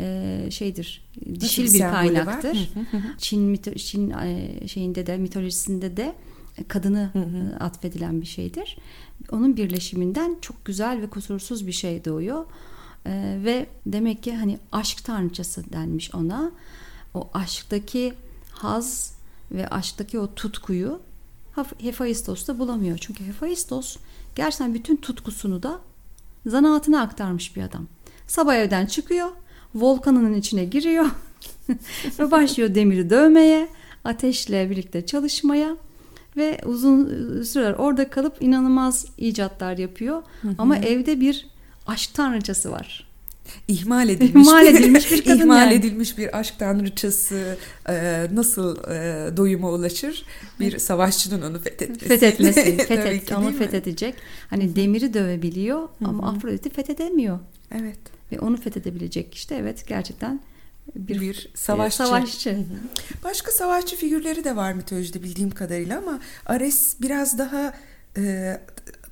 e, 0.00 0.46
şeydir 0.50 1.04
dişil 1.40 1.62
bir 1.62 1.68
bir 1.68 1.78
sembolü 1.78 1.94
var? 1.96 2.02
kaynaktır. 2.02 2.70
Çin 3.18 3.42
mito, 3.42 3.74
Çin 3.74 4.10
e, 4.10 4.50
şeyinde 4.66 5.06
de 5.06 5.16
mitolojisinde 5.16 5.96
de 5.96 6.14
kadını 6.68 7.10
e, 7.14 7.56
atfedilen 7.64 8.20
bir 8.20 8.26
şeydir. 8.26 8.78
Onun 9.32 9.56
birleşiminden 9.56 10.36
çok 10.40 10.64
güzel 10.64 11.02
ve 11.02 11.06
kusursuz 11.10 11.66
bir 11.66 11.72
şey 11.72 12.04
doğuyor. 12.04 12.44
E, 13.06 13.38
ve 13.44 13.66
demek 13.86 14.22
ki 14.22 14.34
hani 14.36 14.58
aşk 14.72 15.04
tanrıçası 15.04 15.72
denmiş 15.72 16.14
ona. 16.14 16.50
O 17.14 17.28
aşktaki 17.34 18.14
haz 18.52 19.14
ve 19.52 19.68
aşktaki 19.68 20.18
o 20.18 20.34
tutkuyu 20.34 21.00
Haf- 21.56 21.82
Hephaistos'ta 21.82 22.58
bulamıyor. 22.58 22.98
Çünkü 22.98 23.24
Hephaistos 23.26 23.96
gerçekten 24.34 24.74
bütün 24.74 24.96
tutkusunu 24.96 25.62
da 25.62 25.80
zanaatına 26.46 27.02
aktarmış 27.02 27.56
bir 27.56 27.62
adam. 27.62 27.86
Sabah 28.26 28.54
evden 28.54 28.86
çıkıyor, 28.86 29.28
volkanının 29.74 30.34
içine 30.34 30.64
giriyor 30.64 31.06
ve 32.18 32.30
başlıyor 32.30 32.74
demiri 32.74 33.10
dövmeye, 33.10 33.68
ateşle 34.04 34.70
birlikte 34.70 35.06
çalışmaya 35.06 35.76
ve 36.36 36.60
uzun 36.64 37.06
süreler 37.42 37.72
orada 37.72 38.10
kalıp 38.10 38.42
inanılmaz 38.42 39.06
icatlar 39.18 39.78
yapıyor. 39.78 40.22
Ama 40.58 40.76
evde 40.76 41.20
bir 41.20 41.46
aşk 41.86 42.14
tanrıçası 42.14 42.72
var. 42.72 43.09
İhmal 43.68 44.08
edilmiş, 44.08 44.46
İhmal 44.46 44.66
edilmiş 44.66 45.12
bir 45.12 45.24
kadın 45.24 45.38
ihmal 45.40 45.56
yani. 45.60 45.74
edilmiş 45.74 46.18
bir 46.18 46.38
aşk 46.38 46.58
tanrıçası 46.58 47.58
e, 47.88 48.26
nasıl 48.32 48.76
e, 48.76 49.36
doyuma 49.36 49.70
ulaşır? 49.70 50.24
Bir 50.60 50.78
savaşçının 50.78 51.42
onu 51.50 51.58
fethetmesi. 51.60 52.08
Fethetmesi, 52.08 52.76
fethet, 52.88 53.24
ki, 53.24 53.36
onu 53.36 53.52
fethedecek. 53.52 54.14
Hani 54.50 54.76
demiri 54.76 55.14
dövebiliyor 55.14 55.88
ama 56.04 56.30
Afrodit'i 56.30 56.70
fethedemiyor. 56.70 57.38
Evet. 57.80 57.98
Ve 58.32 58.40
onu 58.40 58.56
fethedebilecek 58.56 59.34
işte 59.34 59.54
evet 59.54 59.88
gerçekten 59.88 60.40
bir, 60.96 61.20
Bir, 61.20 61.50
savaşçı. 61.54 61.96
savaşçı. 61.96 62.58
Başka 63.24 63.52
savaşçı 63.52 63.96
figürleri 63.96 64.44
de 64.44 64.56
var 64.56 64.72
mitolojide 64.72 65.22
bildiğim 65.22 65.50
kadarıyla 65.50 65.98
ama 65.98 66.20
Ares 66.46 66.96
biraz 67.00 67.38
daha 67.38 67.72
e, 68.16 68.56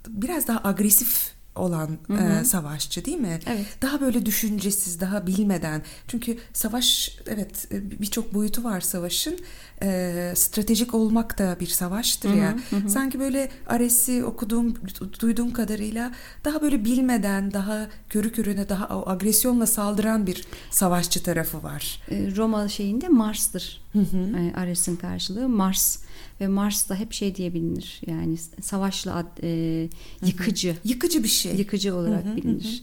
biraz 0.09 0.49
daha 0.49 0.69
agresif 0.69 1.31
olan 1.59 1.99
e, 2.41 2.45
savaşçı 2.45 3.05
değil 3.05 3.19
mi? 3.19 3.41
Evet. 3.47 3.67
Daha 3.83 4.01
böyle 4.01 4.27
düşüncesiz, 4.27 5.01
daha 5.01 5.27
bilmeden. 5.27 5.83
Çünkü 6.09 6.39
savaş 6.53 7.19
evet 7.27 7.69
birçok 7.73 8.35
boyutu 8.35 8.65
var 8.65 8.81
savaşın. 8.81 9.39
E, 9.83 10.33
stratejik 10.37 10.95
olmak 10.95 11.39
da 11.39 11.57
bir 11.61 11.67
savaştır 11.67 12.35
ya. 12.35 12.57
Sanki 12.89 13.21
böyle 13.21 13.51
Ares'i 13.67 14.25
okuduğum, 14.25 14.75
duyduğum 15.21 15.53
kadarıyla 15.53 16.13
daha 16.45 16.63
böyle 16.63 16.85
bilmeden, 16.85 17.53
daha 17.53 17.87
körü 18.09 18.33
körüne, 18.33 18.69
daha 18.69 18.99
o 18.99 19.09
agresyonla 19.11 19.67
saldıran 19.67 20.27
bir 20.27 20.45
savaşçı 20.71 21.23
tarafı 21.23 21.63
var. 21.63 22.03
Roma 22.37 22.69
şeyinde 22.69 23.09
Mars'tır. 23.09 23.83
E, 23.95 24.57
Ares'in 24.57 24.97
karşılığı 24.97 25.49
Mars 25.49 25.99
ve 26.41 26.49
Mars 26.49 26.89
da 26.89 26.95
hep 26.97 27.13
şey 27.13 27.35
diye 27.35 27.55
bilinir. 27.55 28.01
Yani 28.07 28.37
savaşlı 28.63 29.15
ad- 29.15 29.39
e, 29.43 29.89
yıkıcı, 30.27 30.77
Yıkıcı 30.85 31.23
bir 31.23 31.29
şey. 31.29 31.55
yıkıcı 31.57 31.95
olarak 31.97 32.37
bilinir. 32.37 32.83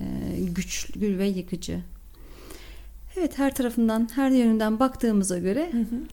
E, 0.00 0.04
güçlü 0.40 1.18
ve 1.18 1.26
yıkıcı. 1.26 1.80
Evet 3.18 3.38
her 3.38 3.54
tarafından, 3.54 4.08
her 4.14 4.30
yönünden 4.30 4.80
baktığımıza 4.80 5.38
göre 5.38 5.70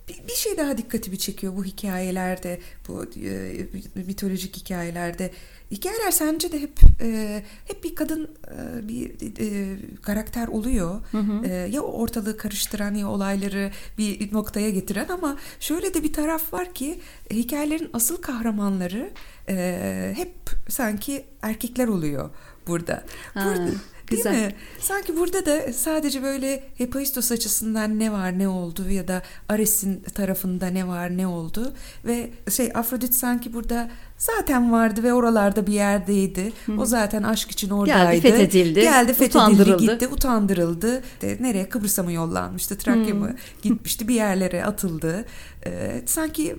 Bir, 0.09 0.27
bir 0.27 0.33
şey 0.35 0.57
daha 0.57 0.77
dikkatimi 0.77 1.17
çekiyor 1.17 1.55
bu 1.57 1.65
hikayelerde, 1.65 2.59
bu 2.87 3.05
e, 3.25 3.55
mitolojik 3.95 4.57
hikayelerde. 4.57 5.31
Hikayeler 5.73 6.11
sence 6.11 6.51
de 6.51 6.61
hep 6.61 6.79
e, 7.01 7.43
hep 7.65 7.83
bir 7.83 7.95
kadın 7.95 8.29
e, 8.47 8.87
bir 8.87 9.11
e, 9.39 9.77
karakter 10.01 10.47
oluyor. 10.47 11.01
E, 11.45 11.53
ya 11.53 11.81
ortalığı 11.81 12.37
karıştıran 12.37 12.95
ya 12.95 13.09
olayları 13.09 13.71
bir 13.97 14.33
noktaya 14.33 14.69
getiren 14.69 15.07
ama 15.07 15.37
şöyle 15.59 15.93
de 15.93 16.03
bir 16.03 16.13
taraf 16.13 16.53
var 16.53 16.73
ki 16.73 16.99
e, 17.29 17.35
hikayelerin 17.35 17.89
asıl 17.93 18.21
kahramanları 18.21 19.11
e, 19.49 20.13
hep 20.15 20.33
sanki 20.69 21.25
erkekler 21.41 21.87
oluyor 21.87 22.29
burada. 22.67 23.03
Ha. 23.33 23.45
Burada 23.45 23.71
Güzel. 24.07 24.33
Değil 24.33 24.45
mi? 24.45 24.55
Sanki 24.79 25.17
burada 25.17 25.45
da 25.45 25.73
sadece 25.73 26.23
böyle 26.23 26.63
Hephaistos 26.77 27.31
açısından 27.31 27.99
ne 27.99 28.11
var 28.11 28.39
ne 28.39 28.47
oldu 28.47 28.89
ya 28.89 29.07
da 29.07 29.21
Ares'in 29.49 29.99
tarafında 29.99 30.67
ne 30.67 30.87
var 30.87 31.17
ne 31.17 31.27
oldu 31.27 31.73
ve 32.05 32.29
şey 32.49 32.71
Afrodit 32.73 33.13
sanki 33.13 33.53
burada 33.53 33.89
zaten 34.17 34.71
vardı 34.71 35.03
ve 35.03 35.13
oralarda 35.13 35.67
bir 35.67 35.73
yerdeydi. 35.73 36.53
Hı. 36.65 36.71
O 36.79 36.85
zaten 36.85 37.23
aşk 37.23 37.51
için 37.51 37.69
oradaydı. 37.69 38.21
Geldi 38.21 38.21
fethedildi. 38.21 38.81
Geldi 38.81 39.13
fethedildi 39.13 39.37
utandırıldı. 39.37 39.93
gitti 39.93 40.07
utandırıldı. 40.07 41.03
De, 41.21 41.37
nereye 41.39 41.69
Kıbrıs'a 41.69 42.03
mı 42.03 42.11
yollanmıştı 42.11 42.77
Trakya 42.77 43.15
mı 43.15 43.35
gitmişti 43.61 44.07
bir 44.07 44.15
yerlere 44.15 44.65
atıldı. 44.65 45.25
Ee, 45.65 46.01
sanki 46.05 46.55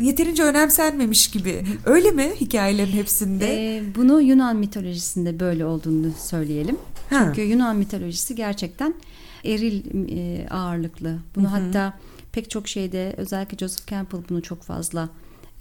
yeterince 0.00 0.42
önemsenmemiş 0.42 1.30
gibi. 1.30 1.64
Öyle 1.84 2.10
mi 2.10 2.32
hikayelerin 2.40 2.92
hepsinde? 2.92 3.76
Ee, 3.76 3.82
bunu 3.96 4.20
Yunan 4.20 4.56
mitolojisinde 4.56 5.40
böyle 5.40 5.66
olduğunu 5.66 6.12
söyleyelim. 6.18 6.76
Ha. 7.10 7.22
Çünkü 7.24 7.42
Yunan 7.50 7.76
mitolojisi 7.76 8.34
gerçekten 8.34 8.94
eril 9.44 9.82
e, 10.08 10.48
ağırlıklı. 10.48 11.18
Bunu 11.36 11.52
Hı-hı. 11.52 11.62
hatta 11.62 11.98
pek 12.32 12.50
çok 12.50 12.68
şeyde 12.68 13.14
özellikle 13.16 13.58
Joseph 13.58 13.90
Campbell 13.90 14.20
bunu 14.28 14.42
çok 14.42 14.62
fazla 14.62 15.08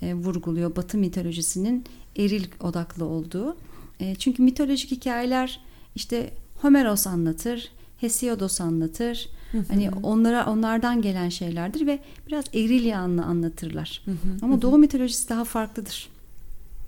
e, 0.02 0.14
vurguluyor. 0.14 0.76
Batı 0.76 0.98
mitolojisinin 0.98 1.84
eril 2.18 2.46
odaklı 2.60 3.06
olduğu. 3.06 3.58
E, 4.00 4.16
çünkü 4.16 4.44
mitolojik 4.44 4.92
hikayeler 4.92 5.60
işte 5.96 6.34
Homeros 6.62 7.08
anlatır, 7.08 7.72
Hesiodos 8.04 8.62
anlatır. 8.62 9.30
Hı 9.52 9.58
hı. 9.58 9.64
Hani 9.68 9.90
onlara 10.04 10.46
onlardan 10.46 11.02
gelen 11.02 11.30
şeylerdir 11.30 11.88
ve 11.88 12.00
biraz 12.28 12.46
eril 12.54 12.86
yanlı 12.86 13.24
anlatırlar. 13.24 14.02
Hı 14.06 14.12
hı. 14.12 14.16
Ama 14.42 14.56
hı. 14.56 14.62
Doğu 14.62 14.78
mitolojisi 14.78 15.30
daha 15.30 15.44
farklıdır. 15.44 16.10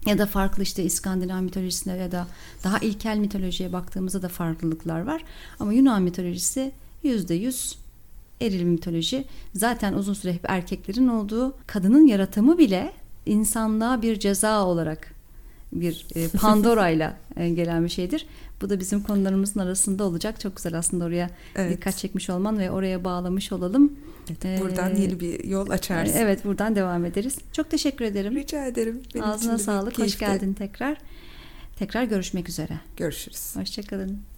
Ya 0.06 0.18
da 0.18 0.26
farklı 0.26 0.64
işte 0.64 0.84
İskandinav 0.84 1.42
mitolojisine 1.42 1.98
ya 1.98 2.12
da 2.12 2.28
daha 2.64 2.78
ilkel 2.78 3.18
mitolojiye 3.18 3.74
baktığımızda 3.74 4.22
da 4.22 4.28
farklılıklar 4.28 5.02
var. 5.02 5.24
Ama 5.60 5.74
Yunan 5.74 6.02
mitolojisi 6.02 6.72
yüzde 7.04 7.34
yüz 7.34 7.78
eril 8.42 8.64
mitoloji. 8.64 9.26
Zaten 9.54 9.94
uzun 9.94 10.14
süre 10.14 10.34
hep 10.34 10.50
erkeklerin 10.50 11.08
olduğu 11.08 11.56
kadının 11.68 12.08
yaratımı 12.08 12.58
bile 12.58 12.94
insanlığa 13.26 14.02
bir 14.02 14.20
ceza 14.20 14.66
olarak 14.66 15.15
bir 15.82 16.08
e, 16.16 16.28
Pandora 16.28 16.90
ile 16.90 17.14
e, 17.38 17.50
gelen 17.50 17.84
bir 17.84 17.90
şeydir. 17.90 18.26
Bu 18.62 18.70
da 18.70 18.80
bizim 18.80 19.04
konularımızın 19.04 19.60
arasında 19.60 20.04
olacak. 20.04 20.40
Çok 20.40 20.56
güzel 20.56 20.78
aslında 20.78 21.06
oraya 21.06 21.30
evet. 21.56 21.78
dikkat 21.78 21.98
çekmiş 21.98 22.30
olman 22.30 22.60
ve 22.60 22.72
oraya 22.72 23.04
bağlamış 23.04 23.52
olalım. 23.52 23.94
Evet, 24.46 24.62
buradan 24.62 24.96
ee, 24.96 25.02
yeni 25.02 25.20
bir 25.20 25.44
yol 25.44 25.70
açarsın. 25.70 26.18
Evet 26.18 26.46
buradan 26.46 26.76
devam 26.76 27.06
ederiz. 27.06 27.38
Çok 27.54 27.70
teşekkür 27.70 28.06
ederim. 28.06 28.36
Rica 28.36 28.66
ederim. 28.66 29.02
Benim 29.16 29.26
Ağzına 29.26 29.58
sağlık. 29.58 30.00
Hoş 30.00 30.18
geldin 30.18 30.54
tekrar. 30.54 30.98
Tekrar 31.80 32.04
görüşmek 32.04 32.50
üzere. 32.50 32.80
Görüşürüz. 32.98 33.56
Hoşçakalın. 33.56 34.35